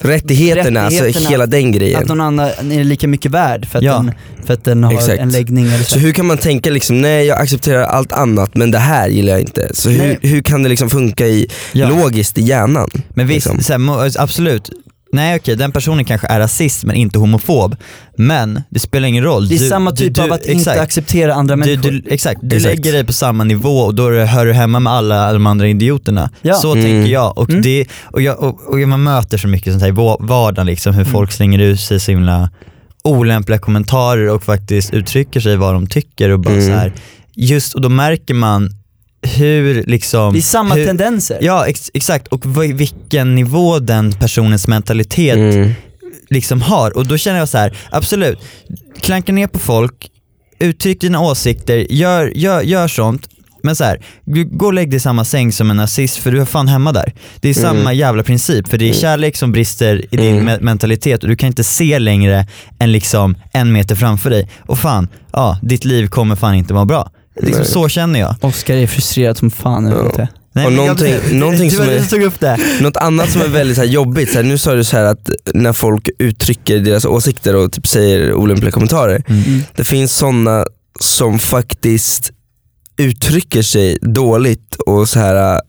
Rättigheterna, 0.00 0.80
alltså 0.82 0.98
rättigheterna, 1.04 1.30
hela 1.30 1.46
den 1.46 1.72
grejen. 1.72 2.02
att 2.02 2.08
någon 2.08 2.20
annan 2.20 2.48
är 2.72 2.84
lika 2.84 3.08
mycket 3.08 3.30
värd 3.32 3.66
för 3.68 3.78
att, 3.78 3.84
Ja. 3.84 3.92
den, 3.94 4.12
för 4.46 4.54
att 4.54 4.64
den 4.64 4.84
har 4.84 4.92
Exakt. 4.92 5.18
en 5.18 5.30
läggning 5.30 5.66
eller 5.66 5.78
så. 5.84 5.90
Så 5.94 5.98
hur 5.98 6.12
kan 6.12 6.26
man 6.26 6.38
tänka 6.38 6.70
liksom, 6.70 7.00
nej 7.00 7.26
jag 7.26 7.38
accepterar 7.40 7.82
allt 7.82 8.12
annat 8.12 8.54
men 8.54 8.70
det 8.70 8.78
här 8.78 9.08
gillar 9.08 9.32
jag 9.32 9.40
inte. 9.40 9.70
Så 9.74 9.88
hur, 9.88 10.18
hur 10.22 10.42
kan 10.42 10.62
det 10.62 10.68
liksom 10.68 10.90
funka 10.90 11.26
i, 11.26 11.46
Ja. 11.72 11.88
logiskt 11.88 12.38
i 12.38 12.42
hjärnan? 12.42 12.90
Men 13.14 13.26
visst, 13.26 13.46
liksom? 13.46 13.62
så 13.62 13.72
här, 13.72 14.20
absolut. 14.22 14.70
Nej 15.12 15.36
okej, 15.36 15.56
den 15.56 15.72
personen 15.72 16.04
kanske 16.04 16.26
är 16.26 16.38
rasist 16.40 16.84
men 16.84 16.96
inte 16.96 17.18
homofob. 17.18 17.76
Men 18.16 18.62
det 18.70 18.78
spelar 18.78 19.08
ingen 19.08 19.24
roll. 19.24 19.48
det 19.48 19.54
är 19.54 19.58
Du- 19.58 19.68
samma 19.68 19.92
typ 19.92 20.14
du- 20.14 20.22
av 20.22 20.32
att 20.32 20.40
inte 20.40 20.52
exakt. 20.52 20.80
acceptera 20.80 21.34
andra 21.34 21.56
Du, 21.56 21.60
människor. 21.60 21.90
du, 21.90 22.02
exakt, 22.10 22.40
du 22.42 22.56
Exakt. 22.56 22.74
lägger 22.76 22.92
dig 22.92 23.04
på 23.04 23.12
samma 23.12 23.44
nivå 23.44 23.78
och 23.78 23.94
då 23.94 24.10
hör 24.24 24.46
du 24.46 24.52
hemma 24.52 24.80
med 24.80 24.92
alla 24.92 25.32
de 25.32 25.46
andra 25.46 25.68
idioterna. 25.68 26.30
Ja. 26.42 26.54
Så 26.54 26.72
Mm. 26.72 26.84
tänker 26.84 27.12
jag. 27.12 27.38
Och, 27.38 27.50
Mm. 27.50 27.62
det, 27.62 27.86
och, 28.04 28.22
jag 28.22 28.40
och, 28.42 28.60
och 28.72 28.78
man 28.78 29.02
möter 29.02 29.38
så 29.38 29.48
mycket 29.48 29.72
sånt 29.72 29.82
här 29.82 29.88
i 29.88 29.92
va- 29.92 30.16
vardagen, 30.20 30.66
liksom, 30.66 30.94
hur 30.94 31.02
Mm. 31.02 31.12
folk 31.12 31.32
slänger 31.32 31.58
ut 31.58 31.80
sig 31.80 32.00
så 32.00 32.10
himla 32.10 32.50
olämpliga 33.04 33.58
kommentarer 33.58 34.28
och 34.30 34.42
faktiskt 34.42 34.94
uttrycker 34.94 35.40
sig 35.40 35.56
vad 35.56 35.74
de 35.74 35.86
tycker. 35.86 36.30
Och 36.30 36.40
bara 36.40 36.54
Mm. 36.54 36.66
så 36.66 36.72
här, 36.72 36.92
just, 37.34 37.74
och 37.74 37.80
då 37.80 37.88
märker 37.88 38.34
man 38.34 38.70
hur 39.22 39.82
liksom... 39.84 40.32
det 40.32 40.38
är 40.38 40.42
samma 40.42 40.74
hur, 40.74 40.86
tendenser. 40.86 41.38
Ja 41.40 41.66
ex, 41.66 41.90
exakt, 41.94 42.26
och 42.28 42.56
vilken 42.80 43.34
nivå 43.34 43.78
den 43.78 44.12
personens 44.12 44.68
mentalitet 44.68 45.36
Mm. 45.36 45.70
liksom 46.30 46.62
har. 46.62 46.96
Och 46.96 47.06
då 47.06 47.16
känner 47.16 47.38
jag 47.38 47.48
så 47.48 47.58
här: 47.58 47.76
absolut, 47.90 48.38
klanka 49.00 49.32
ner 49.32 49.46
på 49.46 49.58
folk, 49.58 50.10
uttryck 50.60 51.00
dina 51.00 51.20
åsikter, 51.20 51.86
gör, 51.92 52.32
gör, 52.36 52.60
gör 52.62 52.88
sånt. 52.88 53.28
Men 53.62 53.76
så 53.76 53.84
här, 53.84 54.04
du- 54.24 54.44
gå 54.44 54.66
och 54.66 54.74
lägg 54.74 54.90
dig 54.90 54.96
i 54.96 55.00
samma 55.00 55.24
säng 55.24 55.52
som 55.52 55.70
en 55.70 55.76
nazist 55.76 56.16
för 56.16 56.30
du 56.32 56.40
är 56.40 56.44
fan 56.44 56.68
hemma 56.68 56.92
där. 56.92 57.12
Det 57.40 57.48
är 57.50 57.58
Mm. 57.58 57.70
samma 57.76 57.92
jävla 57.92 58.22
princip, 58.22 58.68
för 58.68 58.78
det 58.78 58.88
är 58.90 58.92
kärlek 58.94 59.36
som 59.36 59.52
brister 59.52 60.04
i 60.14 60.16
din 60.16 60.38
Mm. 60.38 60.48
me- 60.48 60.60
mentalitet 60.62 61.22
och 61.22 61.28
du 61.28 61.36
kan 61.36 61.46
inte 61.46 61.64
se 61.64 61.98
längre 61.98 62.46
än 62.78 62.92
liksom 62.92 63.36
en 63.52 63.72
meter 63.72 63.94
framför 63.94 64.30
dig. 64.30 64.48
Och 64.58 64.78
fan, 64.78 65.08
ja, 65.32 65.58
ditt 65.62 65.84
liv 65.84 66.06
kommer 66.06 66.36
fan 66.36 66.54
inte 66.54 66.74
vara 66.74 66.84
bra. 66.84 67.10
Liksom, 67.42 67.64
så 67.64 67.88
känner 67.88 68.20
jag. 68.20 68.34
Oskar 68.40 68.76
är 68.76 68.86
frustrerad 68.86 69.36
som 69.36 69.50
fan 69.50 69.84
nu 69.84 69.90
Ja. 69.90 70.06
inte. 70.06 70.28
Nej, 70.52 70.66
Och 70.66 70.72
men 70.72 70.84
jag- 70.84 70.86
någonting- 70.98 71.38
någonting 71.38 71.70
som 71.70 71.88
är- 71.88 72.10
tog 72.10 72.22
upp 72.22 72.40
det. 72.40 72.58
Något 72.80 72.96
annat 72.96 73.30
som 73.32 73.40
är 73.42 73.48
väldigt 73.48 73.76
så 73.76 73.82
här 73.82 73.88
jobbigt, 73.88 74.28
så 74.30 74.36
här, 74.36 74.42
nu 74.42 74.58
sa 74.58 74.74
du 74.74 74.84
så 74.84 74.96
här 74.96 75.04
att 75.04 75.30
när 75.54 75.72
folk 75.72 76.08
uttrycker 76.18 76.78
deras 76.78 77.04
åsikter 77.04 77.56
och 77.56 77.72
typ 77.72 77.86
säger 77.86 78.32
olämpliga 78.34 78.70
kommentarer. 78.70 79.22
Mm. 79.28 79.60
Det 79.76 79.84
finns 79.84 80.16
sådana 80.16 80.64
som 81.00 81.38
faktiskt 81.38 82.30
uttrycker 82.98 83.62
sig 83.62 83.98
dåligt 84.02 84.74
och 84.86 85.08
så 85.08 85.18
här 85.18 85.54
äh, 85.54 85.60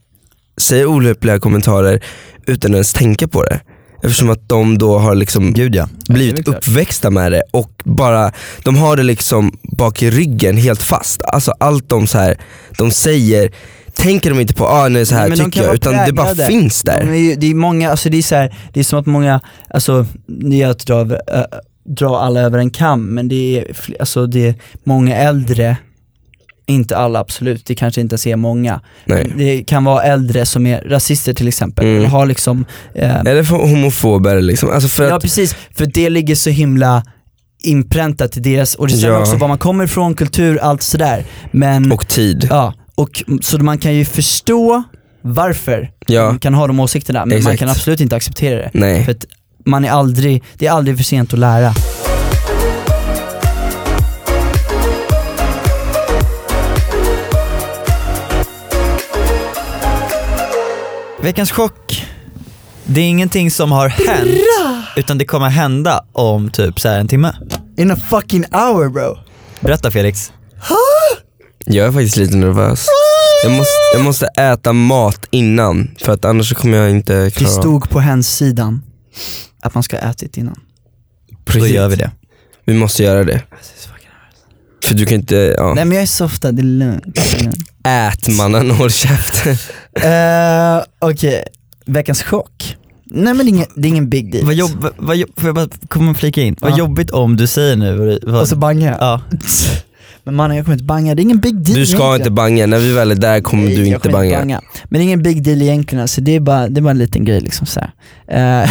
säger 0.60 0.86
olämpliga 0.86 1.38
kommentarer 1.38 2.04
utan 2.46 2.70
att 2.70 2.74
ens 2.74 2.92
tänka 2.92 3.28
på 3.28 3.44
det. 3.44 3.60
Eftersom 4.02 4.30
att 4.30 4.48
de 4.48 4.78
då 4.78 4.98
har 4.98 5.14
liksom 5.14 5.52
Gud 5.52 5.74
ja. 5.74 5.88
blivit 6.08 6.48
uppväxta 6.48 7.10
med 7.10 7.32
det 7.32 7.42
och 7.50 7.70
bara, 7.84 8.32
de 8.64 8.76
har 8.76 8.96
det 8.96 9.02
liksom 9.02 9.58
bak 9.62 10.02
i 10.02 10.10
ryggen 10.10 10.56
helt 10.56 10.82
fast. 10.82 11.22
Alltså 11.22 11.52
allt 11.60 11.88
de, 11.88 12.06
så 12.06 12.18
här, 12.18 12.38
de 12.78 12.90
säger 12.90 13.50
tänker 13.94 14.30
de 14.30 14.40
inte 14.40 14.54
på, 14.54 14.66
ah, 14.66 14.88
nej, 14.88 15.06
så 15.06 15.14
här 15.14 15.28
Nej, 15.28 15.38
tycker 15.38 15.62
jag, 15.62 15.74
utan 15.74 16.06
det 16.06 16.12
bara 16.12 16.34
finns 16.34 16.82
där. 16.82 17.00
De 17.00 17.10
är 17.10 17.16
ju, 17.16 17.34
det 17.34 17.46
är 17.46 17.54
många, 17.54 17.90
alltså 17.90 18.10
det 18.10 18.18
är 18.18 18.22
så 18.22 18.34
här, 18.34 18.54
det 18.72 18.80
är 18.80 18.84
som 18.84 18.98
att 18.98 19.06
många, 19.06 19.40
alltså 19.70 20.06
det 20.26 20.62
är 20.62 20.68
att 20.68 20.86
dra, 20.86 21.00
äh, 21.00 21.44
dra 21.84 22.18
alla 22.18 22.40
över 22.40 22.58
en 22.58 22.70
kam, 22.70 23.06
men 23.06 23.28
det 23.28 23.58
är, 23.58 23.76
alltså 24.00 24.26
det 24.26 24.48
är 24.48 24.54
många 24.84 25.16
äldre, 25.16 25.76
inte 26.70 26.96
alla 26.96 27.18
absolut, 27.18 27.66
det 27.66 27.74
kanske 27.74 28.00
inte 28.00 28.12
ens 28.12 28.26
är 28.26 28.36
många. 28.36 28.80
Nej. 29.04 29.32
Det 29.36 29.64
kan 29.64 29.84
vara 29.84 30.02
äldre 30.02 30.46
som 30.46 30.66
är 30.66 30.80
rasister 30.80 31.34
till 31.34 31.48
exempel, 31.48 31.84
Mm. 31.84 31.96
eller 31.98 32.08
har 32.08 32.26
liksom 32.26 32.64
eh, 32.94 33.16
Eller 33.20 33.42
för 33.42 33.56
homofober 33.56 34.40
liksom. 34.40 34.70
Alltså 34.70 34.88
för 34.88 35.08
Ja 35.08 35.16
att, 35.16 35.22
precis, 35.22 35.56
för 35.76 35.86
det 35.86 36.10
ligger 36.10 36.34
så 36.34 36.50
himla 36.50 37.02
inpräntat 37.62 38.36
i 38.36 38.40
deras, 38.40 38.74
och 38.74 38.86
det 38.88 38.92
stämmer 38.94 39.14
Ja. 39.14 39.20
också 39.20 39.36
var 39.36 39.48
man 39.48 39.58
kommer 39.58 39.84
ifrån, 39.84 40.14
kultur, 40.14 40.58
allt 40.58 40.82
sådär. 40.82 41.24
Men, 41.50 41.92
och 41.92 42.08
tid. 42.08 42.46
ja, 42.50 42.74
och, 42.94 43.22
så 43.42 43.58
man 43.58 43.78
kan 43.78 43.94
ju 43.94 44.04
förstå 44.04 44.82
varför 45.22 45.90
Ja. 46.06 46.26
man 46.26 46.38
kan 46.38 46.54
ha 46.54 46.66
de 46.66 46.80
åsikterna, 46.80 47.18
men 47.20 47.28
man 47.28 47.38
Exakt. 47.38 47.58
kan 47.58 47.68
absolut 47.68 48.00
inte 48.00 48.16
acceptera 48.16 48.56
det. 48.56 48.70
Nej. 48.74 49.04
För 49.04 49.12
att 49.12 49.24
man 49.66 49.84
är 49.84 49.90
aldrig, 49.90 50.42
det 50.58 50.66
är 50.66 50.70
aldrig 50.70 50.96
för 50.96 51.04
sent 51.04 51.32
att 51.32 51.38
lära. 51.38 51.74
Veckans 61.22 61.50
chock. 61.50 62.06
Det 62.84 63.00
är 63.00 63.04
ingenting 63.08 63.50
som 63.50 63.72
har 63.72 63.88
hänt, 63.88 64.30
utan 64.96 65.18
det 65.18 65.24
kommer 65.24 65.48
hända 65.48 66.04
om 66.12 66.50
typ 66.50 66.80
så 66.80 66.88
här 66.88 67.00
en 67.00 67.08
timme. 67.08 67.34
In 67.76 67.90
a 67.90 67.96
fucking 68.10 68.44
hour 68.52 68.88
bro. 68.88 69.18
Berätta 69.60 69.90
Felix. 69.90 70.32
Jag 71.64 71.86
är 71.86 71.92
faktiskt 71.92 72.16
lite 72.16 72.36
nervös. 72.36 72.86
Jag 73.44 73.52
måste, 73.52 73.72
jag 73.94 74.04
måste 74.04 74.26
äta 74.26 74.72
mat 74.72 75.26
innan 75.30 75.90
för 76.04 76.12
att 76.12 76.24
annars 76.24 76.48
så 76.48 76.54
kommer 76.54 76.78
jag 76.78 76.90
inte 76.90 77.14
Det 77.24 77.30
klara 77.30 77.50
av- 77.56 77.60
stod 77.60 77.90
på 77.90 78.00
hemsidan 78.00 78.82
att 79.62 79.74
man 79.74 79.82
ska 79.82 80.00
ha 80.00 80.10
ätit 80.10 80.36
innan. 80.36 80.54
Då 81.30 81.36
Precis. 81.44 81.70
gör 81.70 81.88
vi 81.88 81.96
det. 81.96 82.10
Vi 82.64 82.74
måste 82.74 83.02
göra 83.02 83.24
det. 83.24 83.42
För 84.84 84.94
du 84.94 85.06
kan 85.06 85.14
inte, 85.14 85.54
ja. 85.58 85.74
Nej 85.74 85.84
men 85.84 85.92
jag 85.96 86.02
är 86.02 86.52
det 86.52 86.62
lugnt. 86.62 87.04
det 87.14 87.20
är 87.20 87.42
lugnt. 87.42 87.56
Ät 87.84 88.28
mannen, 88.28 88.70
håll 88.70 88.90
käften. 88.90 89.56
Eh, 89.94 90.82
Okej, 90.98 91.44
veckans 91.86 92.22
chock. 92.22 92.76
Nej 93.04 93.34
men 93.34 93.36
det 93.36 93.42
är 93.44 93.48
ingen, 93.48 93.66
det 93.76 93.88
är 93.88 93.90
ingen 93.90 94.08
big 94.10 94.32
deal. 94.32 94.44
Vad 94.46 94.54
jobb, 94.54 94.86
vad 94.98 95.16
jobb, 95.16 95.30
får 95.36 95.46
jag 95.48 95.54
bara 95.54 95.68
komma 95.88 96.10
och 96.10 96.16
flika 96.16 96.42
in? 96.42 96.56
Vad 96.60 96.72
Ja. 96.72 96.78
jobbigt 96.78 97.10
om 97.10 97.36
du 97.36 97.46
säger 97.46 97.76
nu 97.76 97.96
vad, 97.96 98.18
vad, 98.32 98.40
Och 98.42 98.48
så 98.48 98.56
bangar 98.56 98.90
jag. 98.92 99.00
Ja, 99.00 99.20
Men 100.24 100.34
mannen 100.34 100.56
jag 100.56 100.66
kommer 100.66 100.74
inte 100.74 100.84
banga, 100.84 101.14
det 101.14 101.20
är 101.22 101.24
ingen 101.24 101.40
big 101.40 101.54
deal 101.54 101.78
Du 101.78 101.86
ska 101.86 101.96
egentligen. 101.96 102.20
inte 102.20 102.30
banga, 102.30 102.66
när 102.66 102.78
vi 102.78 102.92
väl 102.92 103.10
är 103.10 103.14
där 103.14 103.40
kommer 103.40 103.64
Nej, 103.64 103.76
du 103.76 103.86
inte 103.86 103.98
kommer 103.98 104.12
banga. 104.12 104.60
Men 104.84 104.98
det 104.98 104.98
är 104.98 105.02
ingen 105.02 105.22
big 105.22 105.42
deal 105.42 105.62
egentligen, 105.62 106.02
alltså, 106.02 106.20
det, 106.20 106.36
är 106.36 106.40
bara, 106.40 106.68
det 106.68 106.80
är 106.80 106.82
bara 106.82 106.90
en 106.90 106.98
liten 106.98 107.24
grej 107.24 107.40
liksom 107.40 107.66
så 107.66 107.80
här. 107.80 108.70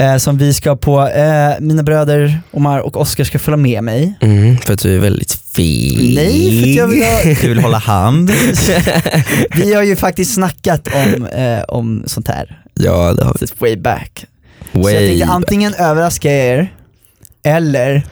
Eh, 0.00 0.16
Som 0.16 0.38
vi 0.38 0.54
ska 0.54 0.76
på, 0.76 1.08
eh, 1.08 1.50
mina 1.60 1.82
bröder 1.82 2.40
Omar 2.50 2.78
och 2.78 2.96
Oskar 3.00 3.24
ska 3.24 3.38
följa 3.38 3.56
med 3.56 3.84
mig. 3.84 4.14
Mm, 4.20 4.58
för 4.58 4.72
att 4.72 4.82
du 4.82 4.94
är 4.94 4.98
väldigt 4.98 5.32
fin. 5.32 6.14
Nej, 6.14 6.62
för 6.62 6.68
att 6.70 6.74
jag 6.76 6.86
vill 6.88 7.02
ha, 7.02 7.22
du 7.42 7.48
vill 7.48 7.58
hålla 7.58 7.78
hand. 7.78 8.30
vi 9.56 9.74
har 9.74 9.82
ju 9.82 9.96
faktiskt 9.96 10.34
snackat 10.34 10.88
om, 10.94 11.26
eh, 11.26 11.60
om 11.68 12.02
sånt 12.06 12.28
här, 12.28 12.60
Ja 12.74 13.12
det 13.12 13.24
har 13.24 13.36
vi. 13.40 13.46
way 13.58 13.76
back. 13.76 14.24
Så 14.72 14.78
jag 14.78 14.82
Way. 14.82 15.08
tänkte 15.08 15.26
antingen 15.26 15.74
överraska 15.74 16.30
er, 16.32 16.72
eller 17.44 18.02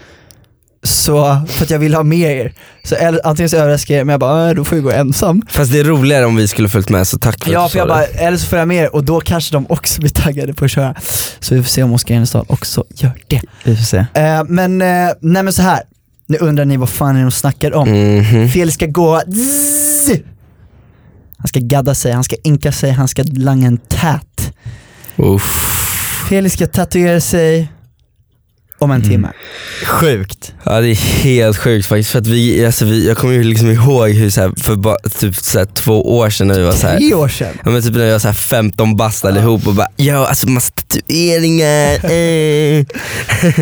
så, 0.87 1.43
för 1.49 1.65
att 1.65 1.71
jag 1.71 1.79
vill 1.79 1.95
ha 1.95 2.03
med 2.03 2.31
er. 2.37 2.53
Så 2.85 2.95
eller, 2.95 3.21
antingen 3.25 3.51
så 3.51 3.57
överraskar 3.57 3.95
jag 3.95 4.01
er, 4.01 4.05
men 4.05 4.13
jag 4.13 4.21
bara, 4.21 4.49
äh, 4.49 4.55
då 4.55 4.65
får 4.65 4.79
jag 4.79 4.85
gå 4.85 4.91
ensam. 4.91 5.43
Fast 5.51 5.73
det 5.73 5.79
är 5.81 5.85
roligare 5.85 6.27
om 6.27 6.37
vi 6.37 6.49
skulle 6.49 6.69
följt 6.69 6.89
med 6.89 7.09
så 7.09 7.19
tack 7.19 7.45
för 7.45 7.53
Ja 7.53 7.65
att 7.67 7.73
för 7.73 7.79
du 7.79 7.81
jag 7.81 7.89
sa 7.89 7.95
bara, 7.95 8.07
det. 8.07 8.25
eller 8.27 8.39
så 8.39 8.47
får 8.47 8.59
jag 8.59 8.69
med 8.69 8.77
er 8.85 8.95
och 8.95 9.05
då 9.05 9.21
kanske 9.21 9.53
de 9.55 9.67
också 9.69 10.01
blir 10.01 10.11
taggade 10.11 10.55
på 10.55 10.65
att 10.65 10.71
köra. 10.71 10.95
Så 11.41 11.55
vi 11.55 11.63
får 11.63 11.69
se 11.69 11.83
om 11.83 11.93
Oskar 11.93 12.15
Enestad 12.15 12.45
också 12.47 12.85
gör 12.95 13.13
det. 13.27 13.41
Vi 13.65 13.77
får 13.77 13.85
se. 13.85 13.97
Eh, 14.15 14.45
men, 14.49 14.83
eh, 14.83 14.87
nej 15.21 15.43
men 15.43 15.53
så 15.53 15.63
här. 15.63 15.81
nu 16.29 16.39
undrar 16.39 16.65
ni 16.65 16.77
vad 16.77 16.89
fan 16.89 17.17
är 17.17 17.23
de 17.23 17.31
snackar 17.31 17.75
om. 17.75 17.89
Mhm. 17.91 18.49
Fel 18.49 18.73
ska 18.73 18.87
gå 18.87 19.21
zzz. 19.33 20.11
Han 21.39 21.49
ska 21.49 21.61
gadda 21.63 21.95
sig, 21.95 22.13
han 22.13 22.25
ska 22.25 22.37
inka 22.45 22.73
sig, 22.73 22.91
han 22.91 23.09
ska 23.09 23.25
langa 23.33 23.67
en 23.67 23.79
tät. 23.79 24.53
Uff. 25.17 25.73
Felix 26.29 26.55
ska 26.55 26.67
tatuera 26.67 27.21
sig 27.21 27.73
om 28.79 28.91
en 28.91 29.03
timme. 29.03 29.29
Sjukt. 29.87 30.55
Ja 30.65 30.81
det 30.81 30.89
är 30.91 31.23
helt 31.23 31.57
sjukt 31.57 31.87
faktiskt 31.87 32.11
för 32.11 32.19
att 32.19 32.27
vi, 32.27 32.67
alltså 32.67 32.85
vi 32.85 33.09
jag 33.09 33.17
kommer 33.17 33.35
ju 33.35 33.45
liksom 33.45 33.71
ihåg 33.71 34.11
hur 34.11 34.31
så 34.31 34.41
här, 34.41 34.53
för 34.63 34.77
bara, 34.77 34.97
typ 35.19 35.37
så 35.37 35.59
här, 35.59 35.67
två 35.67 36.17
år 36.17 36.31
sedan 36.31 36.47
när 36.49 36.55
vi 36.55 36.63
var 36.65 36.73
så 36.73 36.87
här, 36.87 36.97
Tre 36.97 37.15
år 37.15 37.29
sedan. 37.29 37.59
Ja 37.65 37.71
men 37.71 37.83
typ 37.83 37.93
när 37.95 38.05
vi 38.05 38.13
var 38.13 38.19
så 38.19 38.29
här 38.29 38.35
15 38.35 38.97
bast 38.97 39.25
allihop 39.25 39.67
och 39.67 39.75
bara 39.75 39.87
ja 39.97 40.27
alltså 40.29 40.49
massa 40.49 40.73
tatueringar, 40.73 42.05
eh. 42.13 42.85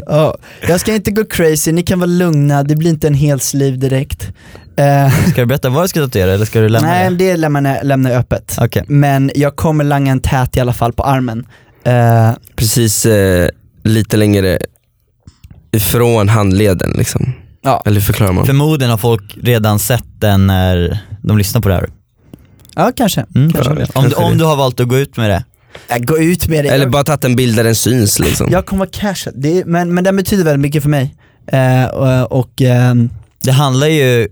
Ja, 0.06 0.36
jag 0.68 0.80
ska 0.80 0.94
inte 0.94 1.10
gå 1.10 1.24
crazy, 1.24 1.72
ni 1.72 1.82
kan 1.82 1.98
vara 1.98 2.10
lugna, 2.10 2.62
det 2.62 2.76
blir 2.76 2.90
inte 2.90 3.06
en 3.06 3.14
hel 3.14 3.40
sleeve 3.40 3.76
direkt. 3.76 4.28
Eh, 4.76 5.28
Ska 5.30 5.40
du 5.40 5.46
berätta 5.46 5.68
vad 5.68 5.84
du 5.84 5.88
ska 5.88 6.00
tatuera 6.00 6.32
eller 6.32 6.44
ska 6.44 6.60
du 6.60 6.68
lämna 6.68 6.88
nej, 6.88 7.10
det? 7.10 7.16
det 7.16 7.36
lämnar 7.36 7.76
jag, 7.76 7.84
lämnar 7.86 8.10
jag 8.10 8.20
öppet. 8.20 8.56
Okej. 8.60 8.84
Men 8.88 9.30
jag 9.34 9.56
kommer 9.56 9.84
langa 9.84 10.12
en 10.12 10.20
tät 10.20 10.56
i 10.56 10.60
alla 10.60 10.72
fall 10.72 10.92
på 10.92 11.02
armen. 11.04 11.46
Eh, 11.84 12.30
Precis 12.56 13.06
eh, 13.06 13.48
lite 13.84 14.16
längre 14.16 14.58
ifrån 15.74 16.28
handleden 16.28 16.94
liksom. 16.98 17.32
Ja. 17.62 17.82
Eller 17.86 17.94
hur 17.94 18.06
förklarar 18.06 18.32
man? 18.32 18.46
Förmodligen 18.46 18.90
har 18.90 18.98
folk 18.98 19.36
redan 19.42 19.78
sett 19.78 20.04
den 20.18 20.46
när 20.46 20.98
de 21.22 21.38
lyssnar 21.38 21.60
på 21.60 21.68
det 21.68 21.74
här. 21.74 21.88
ja, 22.74 22.92
kanske. 22.96 23.24
Mm, 23.34 23.52
kanske. 23.52 23.86
om, 23.94 24.08
du, 24.08 24.14
om 24.14 24.38
du 24.38 24.44
har 24.44 24.56
valt 24.56 24.80
att 24.80 24.88
gå 24.88 24.98
ut 24.98 25.16
med 25.16 25.30
det. 25.30 25.44
Jag 25.88 26.06
går 26.06 26.22
ut 26.22 26.48
med 26.48 26.64
det. 26.64 26.68
Eller 26.70 26.86
bara 26.86 27.04
tagit 27.04 27.24
en 27.24 27.36
bild 27.36 27.56
där 27.56 27.64
den 27.64 27.74
syns 27.74 28.18
liksom. 28.18 28.48
jag 28.50 28.66
kommer 28.66 28.78
vara 28.78 28.90
cashad, 28.92 29.34
det 29.36 29.64
men, 29.66 29.94
men 29.94 30.04
den 30.04 30.16
betyder 30.16 30.44
väldigt 30.44 30.60
mycket 30.60 30.82
för 30.82 30.90
mig. 30.90 31.14
Eh, 31.46 31.84
och 31.84 32.38
och 32.40 32.62
ehm, 32.62 33.10
Det 33.42 33.52
handlar 33.52 33.86
ju 33.86 34.28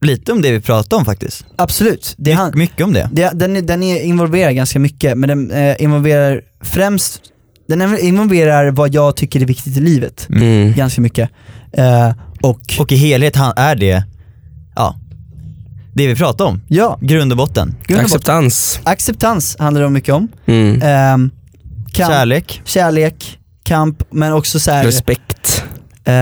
lite 0.00 0.32
om 0.32 0.42
det 0.42 0.52
vi 0.52 0.60
pratade 0.60 0.96
om 0.96 1.04
faktiskt. 1.04 1.44
absolut, 1.56 2.14
det, 2.18 2.34
My, 2.36 2.60
mycket 2.60 2.84
om 2.84 2.92
det. 2.92 3.08
det, 3.12 3.30
den, 3.34 3.56
är, 3.56 3.62
den 3.62 3.82
är 3.82 4.02
involverar 4.02 4.50
ganska 4.50 4.78
mycket, 4.78 5.18
men 5.18 5.28
den 5.28 5.50
eh, 5.50 5.82
involverar 5.82 6.40
främst, 6.60 7.20
den 7.68 7.98
involverar 7.98 8.70
vad 8.70 8.94
jag 8.94 9.16
tycker 9.16 9.40
är 9.40 9.44
viktigt 9.46 9.76
i 9.76 9.80
livet. 9.80 10.28
Mm. 10.30 10.72
Ganska 10.72 11.00
mycket. 11.00 11.30
Eh, 11.72 12.12
och, 12.42 12.60
Och 12.80 12.92
i 12.92 12.96
helhet 12.96 13.36
är 13.56 13.74
det, 13.76 14.04
ja, 14.76 14.96
det 15.94 16.06
vi 16.06 16.14
pratade 16.16 16.50
om. 16.50 16.60
ja, 16.68 16.98
Grund 17.00 17.32
och 17.32 17.38
botten. 17.38 17.74
grund 17.86 18.00
och 18.04 18.04
botten. 18.04 18.04
Acceptans. 18.04 18.80
acceptans 18.84 19.56
handlar 19.58 19.80
det 19.80 19.86
om 19.86 19.92
mycket 19.92 20.14
om. 20.14 20.28
Mm. 20.46 20.82
Ehm, 20.82 21.30
kamp, 21.92 22.12
Kärlek. 22.12 22.60
kärlek, 22.64 23.38
kamp, 23.64 24.02
men 24.10 24.32
också 24.32 24.60
så 24.60 24.70
här, 24.70 24.84
Respekt. 24.84 25.64
eh, 26.04 26.14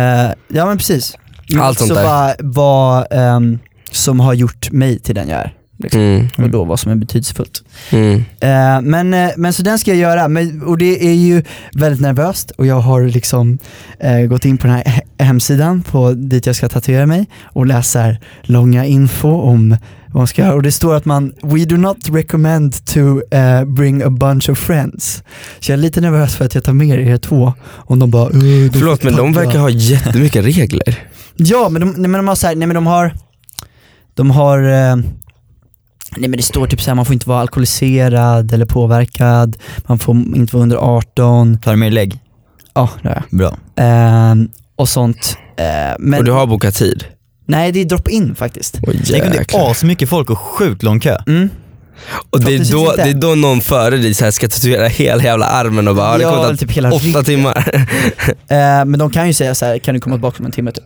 ja 0.49 0.67
men 0.67 0.77
precis. 0.77 1.17
Allt 1.61 1.79
sånt 1.79 1.95
där. 1.95 2.05
vad, 2.05 2.35
vad 2.55 3.07
ehm, 3.11 3.59
som 3.91 4.21
har 4.21 4.35
gjort 4.35 4.71
mig 4.71 4.99
till 4.99 5.15
den 5.15 5.29
jag 5.29 5.39
är. 5.41 5.55
Liksom. 5.79 6.01
Mm. 6.01 6.29
Och 6.39 6.51
då 6.51 6.65
vad 6.65 6.81
som 6.81 6.93
är 6.93 6.97
betydelsefullt. 6.97 7.63
Mm. 7.91 8.15
Eh, 8.41 8.81
men, 8.83 9.15
eh, 9.15 9.31
men 9.37 9.53
så 9.53 9.63
den 9.63 9.79
ska 9.79 9.91
jag 9.91 9.99
göra, 10.01 10.29
men, 10.29 10.63
och 10.63 10.79
det 10.79 11.07
är 11.09 11.15
ju 11.15 11.43
väldigt 11.73 12.01
nervöst 12.01 12.51
och 12.51 12.67
jag 12.67 12.81
har 12.81 13.03
liksom 13.03 13.59
eh, 14.01 14.19
gått 14.21 14.45
in 14.45 14.59
på 14.59 14.67
den 14.67 14.77
här 14.77 14.85
he- 14.85 15.25
hemsidan 15.25 15.83
på 15.83 16.13
dit 16.13 16.47
jag 16.47 16.57
ska 16.57 16.69
tatuera 16.69 17.07
mig 17.07 17.27
och 17.43 17.67
läser 17.67 18.21
långa 18.43 18.85
info 18.87 19.29
om 19.41 19.69
vad 20.07 20.21
man 20.21 20.27
ska 20.27 20.43
göra 20.43 20.55
och 20.55 20.63
det 20.63 20.73
står 20.73 20.95
att 20.95 21.05
man 21.05 21.33
We 21.43 21.65
do 21.65 21.77
not 21.77 21.97
recommend 22.13 22.85
to 22.87 23.35
eh, 23.37 23.65
bring 23.65 24.03
a 24.03 24.11
bunch 24.11 24.49
of 24.51 24.59
friends. 24.59 25.23
Så 25.61 25.73
jag 25.73 25.79
är 25.79 25.83
lite 25.83 26.01
nervös 26.01 26.37
för 26.37 26.45
att 26.45 26.55
jag 26.55 26.65
tar 26.65 26.73
med 26.73 27.09
er 27.09 27.17
två 27.17 27.53
om 27.75 27.99
de 27.99 28.11
bara 28.11 28.29
"Uh, 28.31 28.71
Förlåt 28.73 29.03
men 29.03 29.17
de 29.17 29.35
packa." 29.35 29.45
verkar 29.47 29.59
ha 29.61 29.71
jättemycket 29.71 30.45
regler. 30.45 30.99
Ja 31.39 31.69
men 31.69 31.81
de, 31.81 31.87
nej, 31.91 32.11
men 32.11 32.13
de 32.13 32.29
har 32.29 32.35
så 32.35 32.47
här, 32.47 32.55
nej 32.55 32.67
men 32.69 32.75
de 32.75 32.87
har, 32.87 33.13
de 34.15 34.31
har, 34.31 34.59
eh, 34.63 34.97
nej 36.17 36.29
men 36.31 36.37
det 36.37 36.43
står 36.43 36.67
typ 36.67 36.81
såhär, 36.83 36.95
man 36.95 37.05
får 37.07 37.13
inte 37.13 37.29
vara 37.29 37.41
alkoholiserad 37.41 38.53
eller 38.53 38.67
påverkad, 38.67 39.57
man 39.87 39.99
får 39.99 40.17
inte 40.17 40.55
vara 40.57 40.63
under 40.63 40.77
18, 40.77 41.59
Tar 41.59 41.71
du 41.71 41.77
med 41.77 41.93
lägg? 41.93 42.19
ja 42.75 42.91
det 43.03 43.09
har 43.09 43.23
Bra. 43.31 43.59
jag. 43.75 44.31
Eh, 44.31 44.35
och 44.77 44.89
sånt. 44.89 45.39
Eh, 45.57 45.65
men 45.99 46.19
Och 46.19 46.25
du 46.25 46.33
har 46.33 46.47
bokat 46.47 46.75
tid. 46.75 47.05
nej 47.47 47.73
det 47.73 47.81
är 47.81 47.85
drop-in 47.85 48.35
faktiskt. 48.35 48.79
Oj 48.83 49.01
Tänk 49.11 49.25
om 49.25 49.31
det 49.31 49.55
är 49.55 49.71
asmycket 49.71 50.09
folk 50.09 50.31
och 50.31 50.39
sjukt 50.39 50.83
lång 50.83 51.01
kö. 51.01 51.19
Mm. 51.27 51.49
Och 52.31 52.41
det 52.41 52.55
är, 52.55 52.73
då, 52.73 52.93
det 52.97 53.03
är 53.03 53.15
då 53.15 53.35
någon 53.35 53.61
före 53.61 53.97
dig 53.97 54.15
så 54.15 54.33
ska 54.33 54.49
tatuera 54.49 54.89
hela 54.89 55.23
jävla 55.23 55.47
armen 55.47 55.89
och 55.89 55.97
bara, 55.97 56.13
ja, 56.13 56.19
det 56.19 56.25
kommer 56.25 56.49
ta 56.51 56.57
typ 56.57 56.71
hela 56.71 56.89
åtta 56.93 57.05
ryggen. 57.07 57.25
timmar. 57.25 57.87
Eh, 58.49 58.85
men 58.85 58.99
de 58.99 59.11
kan 59.11 59.27
ju 59.27 59.33
säga 59.33 59.55
så 59.55 59.65
här, 59.67 59.79
kan 59.79 59.95
du 59.95 60.01
komma 60.01 60.17
tillbaka 60.17 60.37
om 60.39 60.47
en 60.47 60.53
timme 60.53 60.73
typ. 60.73 60.85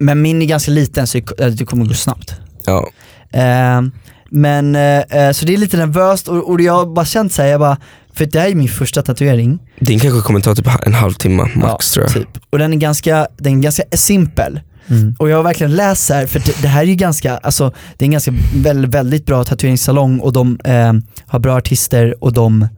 Men 0.00 0.22
min 0.22 0.42
är 0.42 0.46
ganska 0.46 0.70
liten 0.70 1.06
så 1.06 1.18
det 1.58 1.64
kommer 1.66 1.84
gå 1.84 1.94
snabbt. 1.94 2.34
ja. 2.66 2.88
Eh, 3.32 3.82
Men, 4.30 4.76
eh, 4.76 4.98
eh, 4.98 5.32
så 5.32 5.46
det 5.46 5.54
är 5.54 5.58
lite 5.58 5.76
nervöst 5.76 6.28
och, 6.28 6.50
och 6.50 6.60
jag 6.60 6.72
har 6.72 6.86
bara 6.86 7.04
känt 7.04 7.32
såhär, 7.32 7.48
jag 7.48 7.60
bara, 7.60 7.76
för 8.14 8.26
det 8.26 8.40
här 8.40 8.48
är 8.48 8.54
min 8.54 8.68
första 8.68 9.02
tatuering. 9.02 9.58
Din 9.78 10.00
kanske 10.00 10.20
kommer 10.20 10.40
ta 10.40 10.54
typ 10.54 10.68
en 10.86 10.94
halvtimme 10.94 11.50
max 11.54 11.90
tror 11.90 12.04
jag. 12.04 12.14
Typ. 12.14 12.28
Och 12.50 12.58
den 12.58 12.72
är 12.72 12.76
ganska, 12.76 13.28
den 13.36 13.58
är 13.58 13.62
ganska 13.62 13.82
simpel. 13.92 14.60
Mm. 14.88 15.14
Och 15.18 15.30
jag 15.30 15.36
har 15.36 15.42
verkligen 15.42 15.76
läst 15.76 16.10
här, 16.10 16.26
för 16.26 16.38
det, 16.38 16.62
det 16.62 16.68
här 16.68 16.82
är 16.82 16.86
ju 16.86 16.94
ganska, 16.94 17.36
alltså 17.36 17.72
det 17.96 18.04
är 18.04 18.06
en 18.06 18.12
ganska 18.12 18.32
väldigt, 18.54 18.94
väldigt 18.94 19.26
bra 19.26 19.44
tatueringssalong 19.44 20.20
och 20.20 20.32
de 20.32 20.58
eh, 20.64 20.92
har 21.26 21.38
bra 21.38 21.56
artister 21.56 22.24
och 22.24 22.32
de, 22.32 22.68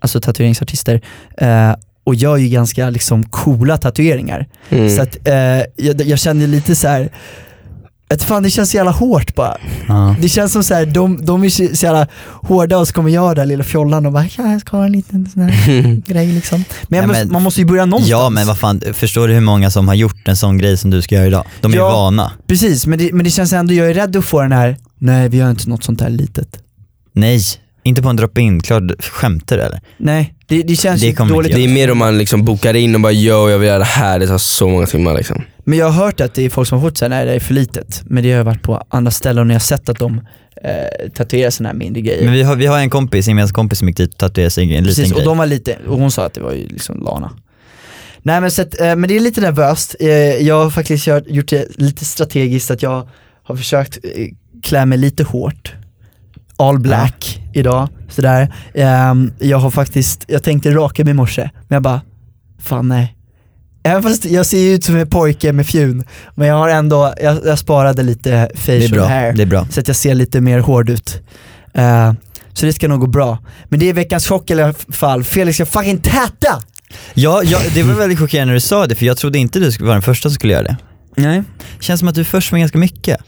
alltså 0.00 0.20
tatueringsartister, 0.20 1.00
eh, 1.38 1.74
och 2.04 2.14
gör 2.14 2.36
ju 2.36 2.48
ganska 2.48 2.90
liksom 2.90 3.24
coola 3.24 3.76
tatueringar. 3.76 4.46
Mm. 4.68 4.96
Så 4.96 5.02
att 5.02 5.28
eh, 5.28 5.34
jag, 5.76 6.00
jag 6.00 6.18
känner 6.18 6.46
lite 6.46 6.76
så 6.76 6.88
här. 6.88 7.10
Att 8.10 8.22
fan 8.22 8.42
det 8.42 8.50
känns 8.50 8.70
så 8.70 8.76
jävla 8.76 8.90
hårt 8.92 9.34
bara. 9.34 9.56
Ja. 9.88 10.16
Det 10.20 10.28
känns 10.28 10.52
som 10.52 10.64
så 10.64 10.74
här, 10.74 10.86
de, 10.86 11.24
de 11.26 11.44
är 11.44 11.48
så 11.48 11.84
jävla 11.86 12.06
hårda 12.42 12.78
och 12.78 12.88
så 12.88 12.94
kommer 12.94 13.10
jag 13.10 13.36
där 13.36 13.46
lilla 13.46 13.64
fjollan 13.64 14.06
och 14.06 14.12
bara 14.12 14.24
ja, 14.38 14.50
jag 14.52 14.60
ska 14.60 14.76
ha 14.76 14.84
en 14.84 14.92
liten 14.92 15.28
sån 15.32 15.42
här 15.42 16.02
grej 16.06 16.26
liksom. 16.26 16.64
Men, 16.88 17.00
Ja, 17.00 17.06
men- 17.06 17.32
man 17.32 17.42
måste 17.42 17.60
ju 17.60 17.66
börja 17.66 17.84
någonstans. 17.86 18.10
Ja 18.10 18.30
men 18.30 18.46
vad 18.46 18.58
fan, 18.58 18.80
förstår 18.92 19.28
du 19.28 19.34
hur 19.34 19.40
många 19.40 19.70
som 19.70 19.88
har 19.88 19.94
gjort 19.94 20.28
en 20.28 20.36
sån 20.36 20.58
grej 20.58 20.76
som 20.76 20.90
du 20.90 21.02
ska 21.02 21.14
göra 21.14 21.26
idag? 21.26 21.44
De 21.60 21.72
är 21.72 21.76
Ja. 21.76 21.88
vana. 21.92 22.32
Precis, 22.46 22.86
men 22.86 22.98
det, 22.98 23.12
men 23.12 23.24
det 23.24 23.30
känns 23.30 23.52
ändå, 23.52 23.74
jag 23.74 23.90
är 23.90 23.94
rädd 23.94 24.16
att 24.16 24.24
få 24.24 24.42
den 24.42 24.52
här, 24.52 24.76
nej 24.98 25.28
vi 25.28 25.36
gör 25.36 25.50
inte 25.50 25.68
något 25.68 25.84
sånt 25.84 26.00
här 26.00 26.10
litet. 26.10 26.48
Nej, 27.12 27.40
inte 27.82 28.02
på 28.02 28.08
en 28.08 28.16
drop-in, 28.16 28.60
klart 28.60 28.82
skämtar 29.04 29.56
du 29.56 29.62
eller? 29.62 29.80
Nej, 29.98 30.33
det, 30.46 30.62
det 30.62 30.76
känns 30.76 31.00
Det 31.00 31.06
ju 31.06 31.12
dåligt. 31.12 31.54
Det 31.54 31.64
är 31.64 31.68
mer 31.68 31.90
om 31.90 31.98
man 31.98 32.18
liksom 32.18 32.44
bokar 32.44 32.74
in 32.74 32.94
och 32.94 33.00
bara 33.00 33.12
yo 33.12 33.50
jag 33.50 33.58
vill 33.58 33.68
göra 33.68 33.78
det 33.78 33.84
här, 33.84 34.18
det 34.18 34.26
tar 34.26 34.38
så 34.38 34.68
många 34.68 34.86
timmar 34.86 35.14
liksom. 35.14 35.42
Men 35.64 35.78
jag 35.78 35.90
har 35.90 36.04
hört 36.04 36.20
att 36.20 36.34
det 36.34 36.44
är 36.44 36.50
folk 36.50 36.68
som 36.68 36.78
har 36.78 36.88
fått 36.88 36.98
säga 36.98 37.08
nej 37.08 37.26
det 37.26 37.32
är 37.32 37.40
för 37.40 37.54
litet. 37.54 38.02
Men 38.04 38.22
det 38.22 38.30
har 38.30 38.36
jag 38.36 38.44
varit 38.44 38.62
på 38.62 38.84
andra 38.88 39.10
ställen 39.10 39.46
och 39.46 39.50
jag 39.50 39.54
har 39.54 39.60
sett 39.60 39.88
att 39.88 39.98
de 39.98 40.20
eh, 40.64 41.10
tatuerar 41.14 41.50
sådana 41.50 41.68
här 41.68 41.76
mindre 41.76 42.02
grejer. 42.02 42.24
Men 42.24 42.32
vi 42.32 42.42
har, 42.42 42.56
vi 42.56 42.66
har 42.66 42.78
en 42.78 42.90
kompis, 42.90 43.28
en 43.28 43.30
gemensam 43.30 43.54
kompis 43.54 43.78
som 43.78 43.88
gick 43.88 43.96
dit 43.96 44.12
och 44.12 44.18
tatuerade 44.18 44.50
sig 44.50 44.62
en 44.62 44.68
liten 44.68 44.84
Precis, 44.84 45.10
och 45.10 45.16
grej. 45.16 45.24
de 45.24 45.38
var 45.38 45.46
lite, 45.46 45.78
och 45.88 45.98
hon 45.98 46.10
sa 46.10 46.26
att 46.26 46.34
det 46.34 46.40
var 46.40 46.52
ju 46.52 46.68
liksom 46.68 47.02
Lana. 47.04 47.30
Nej 48.22 48.40
men, 48.40 48.50
så 48.50 48.62
att, 48.62 48.80
eh, 48.80 48.96
men 48.96 49.02
det 49.02 49.16
är 49.16 49.20
lite 49.20 49.40
nervöst, 49.40 49.96
eh, 50.00 50.08
jag 50.46 50.64
har 50.64 50.70
faktiskt 50.70 51.06
gjort, 51.06 51.22
gjort 51.26 51.48
det 51.48 51.66
lite 51.76 52.04
strategiskt 52.04 52.70
att 52.70 52.82
jag 52.82 53.08
har 53.42 53.56
försökt 53.56 53.98
eh, 54.02 54.26
klä 54.62 54.86
mig 54.86 54.98
lite 54.98 55.24
hårt. 55.24 55.72
All 56.56 56.78
black 56.78 57.40
idag, 57.52 57.88
sådär. 58.08 58.54
Ehm, 58.74 59.32
jag 59.38 59.58
har 59.58 59.70
faktiskt, 59.70 60.24
jag 60.26 60.42
tänkte 60.42 60.70
raka 60.70 61.04
mig 61.04 61.10
i 61.10 61.14
morse, 61.14 61.42
men 61.68 61.76
jag 61.76 61.82
bara, 61.82 62.00
fan 62.62 62.88
nej. 62.88 63.16
Även 63.86 64.02
fast 64.02 64.24
jag 64.24 64.46
ser 64.46 64.58
ju 64.58 64.74
ut 64.74 64.84
som 64.84 64.96
en 64.96 65.06
pojke 65.06 65.52
med 65.52 65.66
fjun, 65.66 66.04
men 66.34 66.48
jag 66.48 66.54
har 66.54 66.68
ändå, 66.68 67.14
jag, 67.22 67.38
jag 67.44 67.58
sparade 67.58 68.02
lite 68.02 68.50
facial 68.54 68.90
bra, 68.90 69.04
hair 69.06 69.32
det 69.32 69.42
är 69.42 69.46
bra. 69.46 69.66
så 69.70 69.80
att 69.80 69.88
jag 69.88 69.96
ser 69.96 70.14
lite 70.14 70.40
mer 70.40 70.58
hård 70.58 70.90
ut. 70.90 71.20
Eh, 71.74 72.12
så 72.52 72.66
det 72.66 72.72
ska 72.72 72.88
nog 72.88 73.00
gå 73.00 73.06
bra. 73.06 73.38
Men 73.64 73.80
det 73.80 73.88
är 73.88 73.92
veckans 73.92 74.28
chock 74.28 74.50
i 74.50 74.52
alla 74.52 74.72
fall, 74.72 75.24
Felix 75.24 75.56
ska 75.56 75.66
fucking 75.66 75.98
täta! 75.98 76.62
Ja, 77.14 77.42
ja, 77.44 77.58
det 77.74 77.82
var 77.82 77.94
väldigt 77.94 78.18
chockerande 78.18 78.46
när 78.46 78.54
du 78.54 78.60
sa 78.60 78.86
det 78.86 78.94
för 78.94 79.06
jag 79.06 79.16
trodde 79.16 79.38
inte 79.38 79.58
du 79.58 79.72
skulle 79.72 79.86
vara 79.86 79.94
den 79.94 80.02
första 80.02 80.28
som 80.28 80.34
skulle 80.34 80.52
göra 80.52 80.62
det. 80.62 80.76
Nej. 81.16 81.42
Känns 81.80 82.00
som 82.00 82.08
att 82.08 82.14
du 82.14 82.20
är 82.20 82.24
först 82.24 82.52
med 82.52 82.60
ganska 82.60 82.78
mycket. 82.78 83.20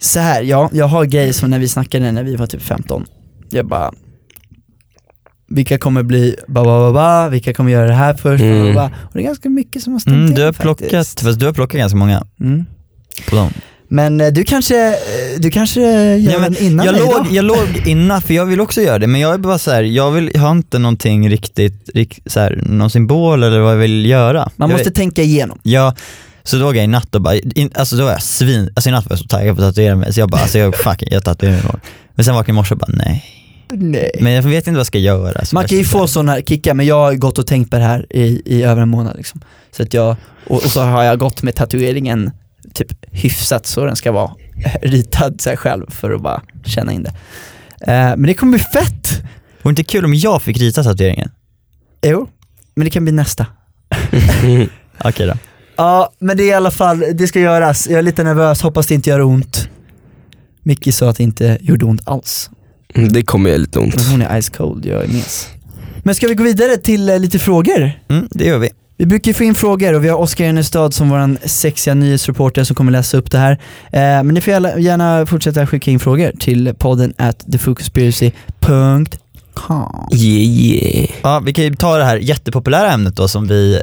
Så 0.00 0.20
här, 0.20 0.42
ja, 0.42 0.70
jag 0.72 0.86
har 0.86 1.04
grejer 1.04 1.32
som 1.32 1.50
när 1.50 1.58
vi 1.58 1.68
snackade 1.68 2.12
när 2.12 2.22
vi 2.24 2.36
var 2.36 2.46
typ 2.46 2.62
15. 2.62 3.06
Jag 3.50 3.66
bara, 3.66 3.92
vilka 5.48 5.78
kommer 5.78 6.02
bli 6.02 6.36
ba, 6.48 6.64
ba, 6.64 6.78
ba, 6.80 6.92
ba, 6.92 7.28
vilka 7.28 7.54
kommer 7.54 7.70
göra 7.72 7.86
det 7.86 7.94
här 7.94 8.14
först, 8.14 8.42
ba, 8.44 8.48
ba, 8.48 8.54
Mm. 8.60 8.74
ba. 8.74 8.84
och 8.86 9.10
det 9.12 9.18
är 9.20 9.22
ganska 9.24 9.48
mycket 9.48 9.82
som 9.82 9.92
har 9.92 10.00
stämt 10.00 10.14
Mm, 10.16 10.34
du 10.34 10.42
har 10.44 10.52
faktiskt. 10.52 10.62
plockat, 10.90 11.20
fast 11.20 11.40
du 11.40 11.46
har 11.46 11.52
plockat 11.52 11.78
ganska 11.78 11.96
många 11.98 12.26
Mm. 12.40 12.64
på 13.30 13.36
dem. 13.36 13.50
Men 13.92 14.20
eh, 14.20 14.28
du 14.28 14.44
kanske, 14.44 14.88
eh, 14.88 14.94
du 15.38 15.50
kanske 15.50 15.80
gör 15.80 16.32
Ja, 16.32 16.38
men 16.38 16.52
den 16.52 16.62
innan 16.62 16.86
jag, 16.86 16.92
mig 16.92 17.00
låg, 17.02 17.10
idag? 17.12 17.26
jag 17.30 17.44
låg 17.44 17.82
innan, 17.86 18.22
för 18.22 18.34
jag 18.34 18.46
vill 18.46 18.60
också 18.60 18.80
göra 18.82 18.98
det, 18.98 19.06
men 19.06 19.20
jag 19.20 19.34
är 19.34 19.38
bara 19.38 19.58
så 19.58 19.70
här, 19.70 19.82
jag, 19.82 20.10
vill, 20.10 20.30
jag 20.34 20.40
har 20.40 20.50
inte 20.50 20.78
någonting 20.78 21.28
riktigt, 21.30 21.90
rikt, 21.94 22.32
så 22.32 22.40
här, 22.40 22.62
någon 22.66 22.90
symbol 22.90 23.42
eller 23.42 23.60
vad 23.60 23.72
jag 23.72 23.78
vill 23.78 24.06
göra. 24.06 24.50
Man 24.56 24.70
jag 24.70 24.74
måste 24.76 24.88
vet, 24.90 24.94
tänka 24.94 25.22
igenom. 25.22 25.58
Ja, 25.62 25.94
så 26.50 26.56
då 26.56 26.62
låg 26.62 26.76
jag 26.76 26.84
i 26.84 26.86
natt 26.86 27.14
och 27.14 27.22
bara, 27.22 27.34
in, 27.36 27.70
alltså 27.74 27.96
då 27.96 28.04
var 28.04 28.10
jag 28.10 28.22
svin, 28.22 28.70
alltså 28.74 28.88
i 28.88 28.92
natt 28.92 29.04
var 29.04 29.12
jag 29.12 29.18
så 29.18 29.24
taggad 29.24 29.56
på 29.56 29.62
att 29.62 29.68
tatuera 29.68 29.96
mig, 29.96 30.12
så 30.12 30.20
jag 30.20 30.30
bara, 30.30 30.42
alltså 30.42 30.58
jag, 30.58 30.76
fuck 30.76 31.02
jag 31.06 31.24
tatuerar 31.24 31.52
mig 31.52 31.60
imorgon. 31.60 31.80
Men 32.14 32.24
sen 32.24 32.34
vaknade 32.34 32.50
jag 32.50 32.54
i 32.54 32.56
morse 32.56 32.74
och 32.74 32.78
bara 32.78 32.92
nej. 32.94 33.24
Nej. 33.72 34.10
Men 34.20 34.32
jag 34.32 34.42
vet 34.42 34.54
inte 34.54 34.70
vad 34.70 34.78
jag 34.78 34.86
ska 34.86 34.98
göra. 34.98 35.44
så 35.44 35.54
Man 35.54 35.62
jag 35.62 35.68
kan 35.68 35.78
ju 35.78 35.84
få 35.84 35.98
så 35.98 36.08
sådana 36.08 36.32
här 36.32 36.40
kickar, 36.42 36.74
men 36.74 36.86
jag 36.86 37.00
har 37.00 37.14
gått 37.14 37.38
och 37.38 37.46
tänkt 37.46 37.70
på 37.70 37.76
det 37.76 37.82
här 37.82 38.06
i, 38.10 38.42
i 38.44 38.62
över 38.62 38.82
en 38.82 38.88
månad 38.88 39.16
liksom. 39.16 39.40
Så 39.76 39.82
att 39.82 39.94
jag, 39.94 40.16
och, 40.46 40.64
och 40.64 40.70
så 40.70 40.80
har 40.80 41.02
jag 41.02 41.18
gått 41.18 41.42
med 41.42 41.54
tatueringen 41.54 42.30
typ 42.74 42.88
hyfsat 43.12 43.66
så 43.66 43.84
den 43.84 43.96
ska 43.96 44.12
vara 44.12 44.30
ritad 44.82 45.40
sig 45.40 45.56
själv 45.56 45.90
för 45.90 46.10
att 46.10 46.22
bara 46.22 46.42
känna 46.64 46.92
in 46.92 47.02
det. 47.02 47.12
Eh, 47.92 48.16
men 48.16 48.22
det 48.22 48.34
kommer 48.34 48.58
bli 48.58 48.64
fett! 48.64 49.22
Vore 49.62 49.72
inte 49.72 49.84
kul 49.84 50.04
om 50.04 50.14
jag 50.14 50.42
fick 50.42 50.58
rita 50.58 50.82
tatueringen? 50.82 51.30
Jo, 52.06 52.28
men 52.74 52.84
det 52.84 52.90
kan 52.90 53.04
bli 53.04 53.12
nästa. 53.12 53.46
Okej 55.04 55.26
då. 55.26 55.34
Ja, 55.80 56.12
men 56.18 56.36
det 56.36 56.42
är 56.42 56.48
i 56.48 56.52
alla 56.52 56.70
fall, 56.70 57.04
det 57.14 57.26
ska 57.26 57.40
göras. 57.40 57.88
Jag 57.90 57.98
är 57.98 58.02
lite 58.02 58.24
nervös, 58.24 58.62
hoppas 58.62 58.86
det 58.86 58.94
inte 58.94 59.10
gör 59.10 59.20
ont. 59.20 59.68
Micke 60.62 60.94
sa 60.94 61.10
att 61.10 61.16
det 61.16 61.22
inte 61.22 61.58
gjorde 61.60 61.84
ont 61.84 62.02
alls. 62.08 62.50
Det 63.10 63.22
kommer 63.22 63.50
göra 63.50 63.58
lite 63.58 63.78
ont. 63.78 63.96
Men 63.96 64.04
hon 64.04 64.22
är 64.22 64.40
ice 64.42 64.48
cold, 64.48 64.86
jag 64.86 65.04
är 65.04 65.08
minns. 65.08 65.48
Men 66.02 66.14
ska 66.14 66.28
vi 66.28 66.34
gå 66.34 66.44
vidare 66.44 66.76
till 66.76 67.08
eh, 67.08 67.18
lite 67.18 67.38
frågor? 67.38 67.92
Mm, 68.08 68.28
det 68.30 68.44
gör 68.44 68.58
vi. 68.58 68.70
Vi 68.96 69.06
brukar 69.06 69.30
ju 69.30 69.34
få 69.34 69.44
in 69.44 69.54
frågor 69.54 69.94
och 69.94 70.04
vi 70.04 70.08
har 70.08 70.18
Oskar 70.18 70.44
Enestad 70.44 70.90
som 70.94 71.10
våran 71.10 71.38
sexiga 71.44 71.94
nyhetsreporter 71.94 72.64
som 72.64 72.76
kommer 72.76 72.92
läsa 72.92 73.16
upp 73.16 73.30
det 73.30 73.38
här. 73.38 73.52
Eh, 73.92 74.00
men 74.00 74.26
ni 74.28 74.40
får 74.40 74.52
gärna- 74.52 74.78
gärna 74.78 75.26
fortsätta 75.26 75.66
skicka 75.66 75.90
in 75.90 75.98
frågor 76.00 76.32
till 76.40 76.74
podden 76.78 77.14
at 77.18 77.38
thefocuspiracy.com. 77.52 79.06
Yeah 80.12 80.42
yeah. 80.42 81.10
Ja, 81.22 81.40
vi 81.46 81.52
kan 81.52 81.64
ju 81.64 81.74
ta 81.74 81.96
det 81.98 82.04
här 82.04 82.16
jättepopulära 82.16 82.92
ämnet 82.92 83.16
då 83.16 83.28
som 83.28 83.46
vi, 83.46 83.80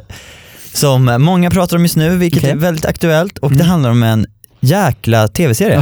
som 0.78 1.16
många 1.20 1.50
pratar 1.52 1.78
om 1.78 1.84
just 1.84 1.96
nu, 1.98 2.18
vilket 2.18 2.40
Okej. 2.44 2.52
är 2.52 2.56
väldigt 2.56 2.86
aktuellt 2.86 3.38
och 3.38 3.48
Mm. 3.52 3.58
det 3.58 3.64
handlar 3.64 3.90
om 3.90 4.04
en 4.04 4.26
jäkla 4.60 5.28
tv-serie. 5.28 5.82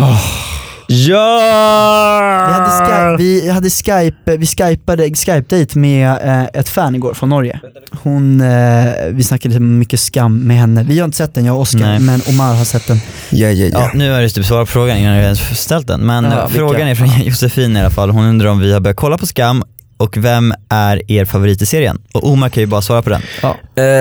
Ja! 0.87 2.45
Vi 2.47 2.53
hade, 2.53 2.69
Skype, 2.69 3.15
vi 3.23 3.49
hade 3.51 3.69
Skype, 3.69 4.37
vi 4.37 4.45
skypade, 4.47 5.03
Skype-date 5.09 5.77
med 5.77 6.09
eh, 6.09 6.43
ett 6.59 6.69
fan 6.69 6.95
igår 6.95 7.13
från 7.13 7.29
Norge. 7.29 7.59
Hon, 8.03 8.41
eh, 8.41 8.85
vi 9.11 9.23
snackade 9.23 9.49
lite 9.49 9.61
mycket 9.61 9.99
skam 9.99 10.39
med 10.39 10.57
henne. 10.57 10.83
Vi 10.83 10.99
har 10.99 11.05
inte 11.05 11.17
sett 11.17 11.33
den, 11.33 11.45
jag 11.45 11.55
och 11.55 11.61
Oskar, 11.61 11.99
men 11.99 12.21
Omar 12.29 12.53
har 12.55 12.65
sett 12.65 12.87
den. 12.87 12.97
Ja 13.29 13.47
ja 13.49 13.67
Ja, 13.73 13.79
ja. 13.79 13.91
nu 13.93 14.11
har 14.11 14.21
du 14.21 14.29
typ 14.29 14.45
svarat 14.45 14.67
på 14.67 14.71
frågan 14.71 14.97
innan 14.97 15.13
jag 15.15 15.23
ens 15.23 15.59
ställt 15.59 15.87
den, 15.87 16.01
men 16.05 16.23
Ja, 16.23 16.31
eh, 16.31 16.35
vilka? 16.47 16.57
frågan 16.59 16.87
är 16.87 16.95
från 16.95 17.21
Josefin 17.21 17.77
i 17.77 17.79
alla 17.79 17.89
fall. 17.89 18.09
Hon 18.09 18.25
undrar 18.25 18.49
om 18.49 18.59
vi 18.59 18.73
har 18.73 18.79
börjat 18.79 18.97
kolla 18.97 19.17
på 19.17 19.25
Skam 19.25 19.63
och 19.97 20.17
vem 20.17 20.53
är 20.69 21.11
er 21.11 21.25
favorit 21.25 21.61
i 21.61 21.65
serien? 21.65 22.01
Och 22.13 22.27
Omar 22.29 22.49
kan 22.49 22.61
ju 22.63 22.67
bara 22.67 22.81
svara 22.81 23.01
på 23.01 23.09
den. 23.09 23.21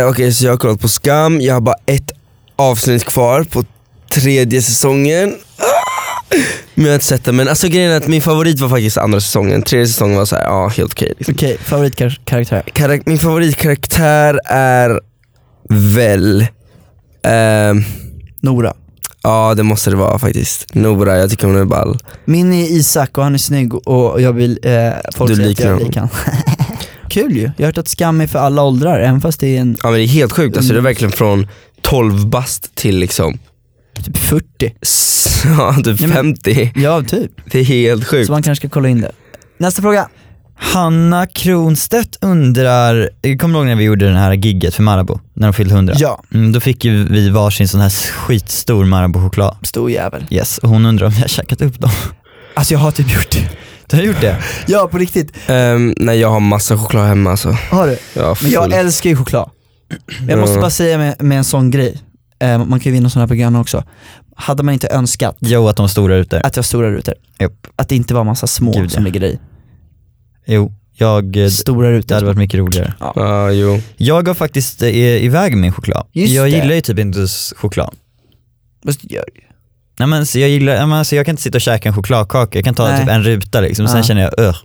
Eh, 0.01 0.09
Okej 0.09 0.33
så 0.33 0.45
jag 0.45 0.53
har 0.53 0.57
kollat 0.57 0.81
på 0.81 0.89
Skam, 0.89 1.41
jag 1.41 1.55
har 1.55 1.61
bara 1.61 1.77
ett 1.87 2.13
avsnitt 2.57 3.05
kvar 3.05 3.43
på 3.45 3.65
tredje 4.11 4.63
säsongen. 4.63 5.35
Ah! 5.59 6.35
Men 6.75 6.85
jag 6.85 6.91
har 6.93 6.95
inte 6.95 7.07
sett 7.07 7.25
den, 7.25 7.37
men 7.37 7.49
alltså 7.49 7.69
grejen 7.69 7.93
är 7.93 7.97
att 7.97 8.07
min 8.09 8.23
favorit 8.23 8.61
var 8.61 8.69
faktiskt 8.69 8.99
andra 8.99 9.21
säsongen, 9.21 9.63
tredje 9.63 9.87
säsongen 9.87 10.17
var 10.19 10.25
så 10.25 10.37
här, 10.37 10.43
ja 10.45 10.69
helt 10.69 10.93
okej. 10.93 11.13
liksom. 11.19 11.35
Okej, 11.35 11.57
favoritkaraktär? 11.65 12.63
Karak- 12.75 13.03
min 13.07 13.19
favoritkaraktär 13.19 14.41
är 14.47 15.01
väl, 15.69 16.47
ehm, 17.25 17.83
Nora. 18.43 18.75
Ja 19.25 19.55
det 19.55 19.63
måste 19.63 19.91
det 19.91 19.97
vara 19.97 20.19
faktiskt, 20.19 20.75
Nora, 20.75 21.17
jag 21.19 21.31
tycker 21.31 21.47
hon 21.47 21.57
är 21.57 21.65
ball. 21.65 21.99
Min 22.25 22.53
är 22.53 22.65
Isak 22.73 23.19
och 23.19 23.25
han 23.25 23.35
är 23.35 23.39
snygg 23.39 23.75
och 23.89 24.21
jag 24.21 24.33
vill, 24.33 24.59
eh, 24.63 24.73
folk 25.15 25.31
Du 25.31 25.37
säger 25.37 25.51
att 25.51 25.61
jag 25.61 25.81
är 25.81 25.85
lik 25.85 25.97
han. 25.97 26.09
Kul 27.11 27.37
ju, 27.37 27.43
jag 27.43 27.53
har 27.59 27.67
hört 27.67 27.79
att 27.79 27.89
skam 27.89 28.21
är 28.21 28.27
för 28.27 28.39
alla 28.39 28.63
åldrar, 28.63 29.01
även 29.01 29.21
fast 29.21 29.41
det 29.41 29.57
är 29.57 29.61
en 29.61 29.77
Ja 29.83 29.91
men 29.91 29.99
det 29.99 30.05
är 30.05 30.09
helt 30.09 30.33
sjukt, 30.33 30.57
alltså 30.57 30.73
det 30.73 30.77
är 30.77 30.79
Mm. 30.81 30.85
verkligen 30.85 31.13
från 31.13 31.47
12 31.83 32.27
bast 32.27 32.75
till 32.75 32.99
liksom, 32.99 33.39
typ 34.05 34.17
40. 34.17 34.73
s- 34.83 35.43
ja 35.59 35.75
typ 35.85 36.01
Nej, 36.01 36.09
men- 36.09 36.11
50. 36.37 36.73
Ja, 36.77 37.03
typ. 37.03 37.31
Det 37.51 37.59
är 37.61 37.65
helt 37.65 38.05
sjukt. 38.07 38.27
Så 38.27 38.33
man 38.33 38.43
kanske 38.43 38.61
ska 38.69 38.73
kolla 38.75 38.89
in 38.89 39.01
det. 39.01 39.13
Nästa 39.59 39.83
fråga. 39.83 40.09
Hanna 40.57 41.27
Kronstedt 41.27 42.19
undrar, 42.21 43.11
kommer 43.39 43.55
du 43.55 43.59
ihåg 43.61 43.67
när 43.67 43.75
vi 43.77 43.85
gjorde 43.85 44.07
den 44.07 44.17
här 44.17 44.33
gigget 44.33 44.75
för 44.75 44.83
Marabou, 44.83 45.19
när 45.35 45.47
de 45.47 45.53
fyllde 45.53 45.75
100? 45.75 45.95
Ja, 45.97 46.23
Mm, 46.35 46.53
då 46.53 46.61
fick 46.61 46.85
ju 46.85 47.05
vi 47.09 47.31
varsin 47.31 47.69
sån 47.69 47.81
här 47.81 47.91
skitstor 47.91 48.85
Marabou-choklad. 48.85 49.57
stor 49.63 49.91
jävel. 49.91 50.25
Yes, 50.31 50.59
och 50.59 50.69
hon 50.69 50.87
undrar 50.87 51.07
om 51.07 51.13
jag 51.13 51.21
har 51.21 51.29
käkat 51.29 51.63
upp 51.63 51.79
dem. 51.81 51.91
Alltså 52.55 52.75
jag 52.75 52.79
har 52.81 52.91
typ 52.91 53.11
gjort 53.13 53.31
det. 53.31 53.51
Du 53.87 53.97
har 53.97 54.03
gjort 54.05 54.21
det? 54.21 54.37
Ja, 54.67 54.89
på 54.91 54.99
riktigt. 54.99 55.33
Um, 55.51 55.95
nej 55.99 56.19
jag 56.19 56.31
har 56.31 56.41
massa 56.41 56.77
choklad 56.79 57.07
hemma 57.09 57.31
alltså. 57.31 57.57
Har 57.71 57.87
du? 57.87 57.99
Jag 58.15 58.37
Men 58.43 58.51
jag 58.51 58.73
älskar 58.73 59.11
ju 59.11 59.17
choklad. 59.17 59.51
Jag 60.29 60.39
måste 60.39 60.55
Ja. 60.55 60.61
bara 60.61 60.71
säga 60.71 60.99
med, 60.99 61.23
med 61.23 61.39
en 61.39 61.45
sån 61.45 61.71
grej, 61.71 61.99
eh, 62.39 62.59
man 62.65 62.81
kan 62.81 62.91
ju 62.91 62.91
vinna 62.93 63.11
sådana 63.11 63.23
här 63.23 63.29
program 63.29 63.57
också. 63.57 63.85
Hade 64.37 64.63
man 64.63 64.75
inte 64.75 64.89
önskat 64.89 65.37
Jo, 65.41 65.69
att 65.69 65.77
de 65.77 65.83
var 65.83 65.89
stora 65.89 66.17
ute. 66.17 66.41
att 66.41 66.57
jag 66.57 66.63
har 66.63 66.65
stora 66.65 66.91
rutor, 66.91 67.15
Japp. 67.39 67.53
att 67.77 67.89
det 67.89 67.97
inte 67.97 68.15
var 68.15 68.25
massa 68.25 68.47
små 68.47 68.73
Gud, 68.73 68.93
som 68.93 69.03
ja. 69.07 69.13
ligger 69.13 69.27
i. 69.27 69.39
Jo, 70.47 70.73
jag, 70.97 71.37
eh, 71.37 71.49
Stora 71.49 71.89
det 71.91 71.99
rutor. 71.99 72.15
hade 72.15 72.27
varit 72.27 72.39
mycket 72.39 72.59
roligare. 72.61 72.95
Ja 73.01 73.51
jo. 73.51 73.81
Jag 73.97 74.29
har 74.29 74.35
faktiskt 74.35 74.83
eh, 74.83 74.89
iväg 75.25 75.57
min 75.57 75.73
choklad. 75.73 76.07
Just 76.13 76.35
jag 76.35 76.45
det. 76.47 76.49
gillar 76.51 76.75
ju 76.75 76.81
typ 76.81 76.99
inte 76.99 77.27
choklad. 77.57 77.95
Fast 78.87 79.01
det 79.03 79.15
gör 79.15 79.25
det 79.35 79.41
ju. 79.41 79.47
Nej, 79.99 80.09
men, 80.09 80.27
så 80.27 80.39
jag, 80.39 80.49
gillar, 80.51 80.75
ja, 80.75 80.87
men, 80.87 80.99
alltså, 80.99 81.17
jag 81.17 81.27
kan 81.27 81.33
inte 81.33 81.43
sitta 81.43 81.57
och 81.59 81.61
käka 81.63 81.89
en 81.89 81.95
chokladkaka, 81.95 82.59
jag 82.59 82.65
kan 82.65 82.75
ta 82.75 82.89
Nej. 82.89 83.01
typ 83.01 83.09
en 83.09 83.23
ruta 83.23 83.61
liksom, 83.61 83.89
sen 83.89 83.97
Ja. 83.97 84.03
känner 84.03 84.23
jag 84.23 84.41
öh. 84.41 84.57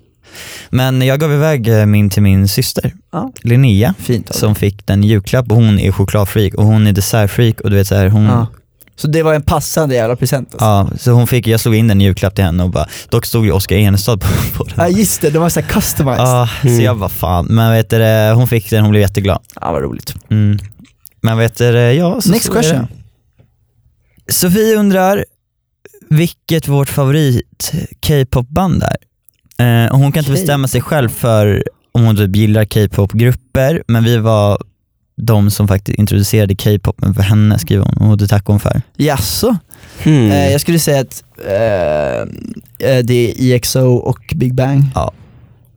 Men 0.69 1.01
jag 1.01 1.19
gav 1.19 1.33
iväg 1.33 1.67
eh, 1.67 1.85
min 1.85 2.09
till 2.09 2.23
min 2.23 2.47
syster, 2.47 2.93
Ja. 3.11 3.31
Linnea, 3.43 3.93
Fint 3.99 4.29
av 4.29 4.33
som 4.33 4.55
fick 4.55 4.85
den 4.87 5.03
i 5.03 5.07
julklapp 5.07 5.49
och 5.51 5.55
hon 5.55 5.79
är 5.79 5.91
chokladfreak 5.91 6.53
och 6.53 6.65
hon 6.65 6.87
är 6.87 6.91
dessertfreak 6.93 7.61
och 7.61 7.69
du 7.69 7.75
vet 7.75 7.87
så 7.87 7.95
här, 7.95 8.07
hon, 8.09 8.25
Ja. 8.25 8.47
Så 8.99 9.07
det 9.07 9.23
var 9.23 9.33
en 9.33 9.41
passande 9.41 9.95
jävla 9.95 10.15
present 10.15 10.53
alltså. 10.53 10.65
Ja, 10.65 10.89
så 10.99 11.11
hon 11.11 11.27
fick, 11.27 11.47
jag 11.47 11.59
slog 11.59 11.75
in 11.75 11.87
den 11.87 12.01
i 12.01 12.03
julklapp 12.03 12.35
till 12.35 12.43
henne 12.43 12.63
och 12.63 12.69
bara, 12.69 12.87
dock 13.09 13.25
stod 13.25 13.45
ju 13.45 13.51
Oskar 13.51 13.75
Enestad 13.75 14.17
på, 14.17 14.27
på 14.57 14.63
den. 14.63 14.73
Ja 14.77 14.87
just 14.87 15.21
det, 15.21 15.29
de 15.29 15.39
var 15.39 15.49
såhär 15.49 15.67
customized. 15.67 16.21
Ja, 16.25 16.49
så 16.61 16.81
jag 16.81 16.97
bara 16.97 17.09
fan, 17.09 17.45
men 17.45 17.71
vet 17.71 17.89
du, 17.89 18.31
hon 18.35 18.47
fick 18.47 18.69
den, 18.69 18.81
hon 18.81 18.91
blev 18.91 19.01
jätteglad. 19.01 19.41
Ja 19.61 19.71
vad 19.71 19.81
roligt. 19.81 20.13
Mm. 20.29 20.59
Men 21.21 21.37
vet 21.37 21.57
du, 21.57 21.65
ja 21.91 22.21
så 22.21 22.31
Next 22.31 22.53
question. 22.53 22.87
det. 24.25 24.33
Sofie 24.33 24.75
undrar 24.75 25.25
vilket 26.09 26.67
vårt 26.67 26.89
favorit 26.89 27.71
K-pop-band 28.07 28.83
är. 28.83 29.85
Eh, 29.85 29.91
och 29.91 29.99
hon 29.99 30.11
kan 30.11 30.19
inte 30.19 30.31
Okej. 30.31 30.41
bestämma 30.41 30.67
sig 30.67 30.81
själv 30.81 31.09
för 31.09 31.63
om 31.91 32.03
hon 32.03 32.17
typ 32.17 32.35
gillar 32.35 32.65
K-pop-grupper, 32.65 33.83
men 33.87 34.03
vi 34.03 34.17
var 34.17 34.57
de 35.19 35.51
som 35.51 35.67
faktiskt 35.67 35.99
introducerade 35.99 36.55
K-popen 36.55 37.13
för 37.13 37.21
henne 37.23 37.59
skriver 37.59 37.85
hon 37.85 38.11
och 38.11 38.17
det 38.17 38.27
tackar 38.27 38.53
hon 38.53 38.59
för. 38.59 38.81
Jaså? 38.97 39.57
Hmm. 40.03 40.31
Eh, 40.31 40.51
jag 40.51 40.61
skulle 40.61 40.79
säga 40.79 41.01
att 41.01 41.23
eh, 41.47 42.89
eh, 42.89 43.03
det 43.03 43.13
är 43.31 43.53
EXO 43.55 43.79
och 43.95 44.33
Big 44.35 44.53
Bang. 44.53 44.83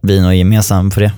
vi 0.01 0.19
är 0.19 0.23
nog 0.23 0.35
gemensamma 0.35 0.91
på 0.91 1.01
det. 1.01 1.13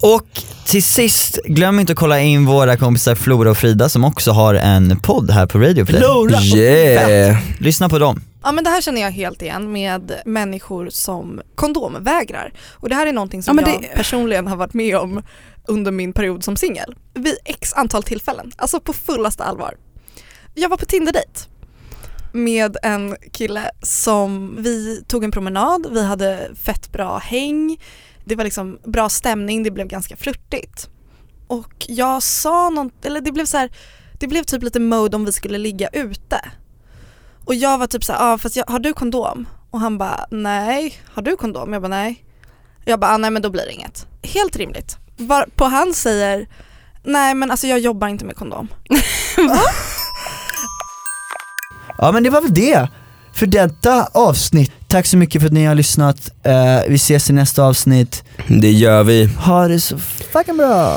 Och 0.00 0.26
till 0.66 0.82
sist, 0.82 1.38
glöm 1.44 1.80
inte 1.80 1.92
att 1.92 1.98
kolla 1.98 2.20
in 2.20 2.46
våra 2.46 2.76
kompisar 2.76 3.14
Flora 3.14 3.50
och 3.50 3.56
Frida 3.58 3.88
som 3.88 4.04
också 4.04 4.32
har 4.32 4.54
en 4.54 4.98
podd 5.00 5.30
här 5.30 5.46
på 5.46 5.58
Radio 5.58 5.84
Play. 5.84 6.02
Yeah. 6.56 7.38
Lyssna 7.58 7.88
på 7.88 7.98
dem. 7.98 8.20
Ja 8.42 8.52
men 8.52 8.64
det 8.64 8.70
här 8.70 8.80
känner 8.80 9.00
jag 9.00 9.10
helt 9.10 9.42
igen 9.42 9.72
med 9.72 10.12
människor 10.24 10.88
som 10.90 11.40
kondomvägrar. 11.54 12.52
Och 12.72 12.88
det 12.88 12.94
här 12.94 13.06
är 13.06 13.12
någonting 13.12 13.42
som 13.42 13.58
Ja, 13.58 13.64
men 13.64 13.72
jag 13.72 13.82
det- 13.82 13.96
personligen 13.96 14.46
har 14.46 14.56
varit 14.56 14.74
med 14.74 14.96
om 14.96 15.22
under 15.68 15.90
min 15.90 16.12
period 16.12 16.44
som 16.44 16.56
singel. 16.56 16.96
Vid 17.14 17.36
x 17.44 17.72
antal 17.72 18.02
tillfällen, 18.02 18.52
alltså 18.56 18.80
på 18.80 18.92
fullaste 18.92 19.44
allvar. 19.44 19.76
Jag 20.54 20.68
var 20.68 20.76
på 20.76 20.86
Tinder-dejt 20.86 21.40
med 22.32 22.76
en 22.82 23.16
kille 23.32 23.70
som 23.82 24.56
vi 24.62 25.04
tog 25.08 25.24
en 25.24 25.30
promenad, 25.30 25.86
vi 25.90 26.04
hade 26.04 26.50
fett 26.54 26.92
bra 26.92 27.18
häng, 27.18 27.80
det 28.24 28.36
var 28.36 28.44
liksom 28.44 28.78
bra 28.84 29.08
stämning, 29.08 29.62
det 29.62 29.70
blev 29.70 29.86
ganska 29.86 30.16
flörtigt. 30.16 30.90
Och 31.46 31.86
jag 31.88 32.22
sa 32.22 32.70
något, 32.70 33.04
eller 33.04 33.20
det 33.20 33.32
blev 33.32 33.44
så 33.44 33.56
här, 33.56 33.70
det 34.20 34.26
blev 34.26 34.42
typ 34.42 34.62
lite 34.62 34.80
mode 34.80 35.16
om 35.16 35.24
vi 35.24 35.32
skulle 35.32 35.58
ligga 35.58 35.88
ute. 35.88 36.40
Och 37.44 37.54
jag 37.54 37.78
var 37.78 37.86
typ 37.86 38.04
såhär, 38.04 38.32
ah, 38.32 38.38
fast 38.38 38.56
jag, 38.56 38.66
har 38.66 38.78
du 38.78 38.92
kondom? 38.92 39.48
Och 39.70 39.80
han 39.80 39.98
bara, 39.98 40.26
nej. 40.30 40.94
Har 41.06 41.22
du 41.22 41.36
kondom? 41.36 41.72
Jag 41.72 41.82
bara, 41.82 41.88
nej. 41.88 42.24
Jag 42.84 43.00
bara, 43.00 43.10
ah, 43.10 43.16
nej 43.16 43.30
men 43.30 43.42
då 43.42 43.50
blir 43.50 43.66
det 43.66 43.72
inget. 43.72 44.06
Helt 44.22 44.56
rimligt. 44.56 44.96
Var, 45.18 45.46
på 45.56 45.64
han 45.64 45.94
säger, 45.94 46.46
nej 47.04 47.34
men 47.34 47.50
alltså 47.50 47.66
jag 47.66 47.78
jobbar 47.78 48.08
inte 48.08 48.24
med 48.24 48.36
kondom. 48.36 48.68
Ja 52.00 52.12
men 52.12 52.22
det 52.22 52.30
var 52.30 52.40
väl 52.40 52.54
det 52.54 52.88
för 53.34 53.46
detta 53.46 54.08
avsnitt. 54.14 54.72
Tack 54.88 55.06
så 55.06 55.16
mycket 55.16 55.40
för 55.42 55.46
att 55.46 55.52
ni 55.52 55.64
har 55.64 55.74
lyssnat. 55.74 56.30
Eh, 56.42 56.78
vi 56.88 56.94
ses 56.94 57.30
i 57.30 57.32
nästa 57.32 57.62
avsnitt. 57.64 58.24
Det 58.48 58.70
gör 58.72 59.02
vi. 59.04 59.24
Ha 59.26 59.68
det 59.68 59.80
så 59.80 59.98
fucking 60.32 60.56
bra. 60.56 60.96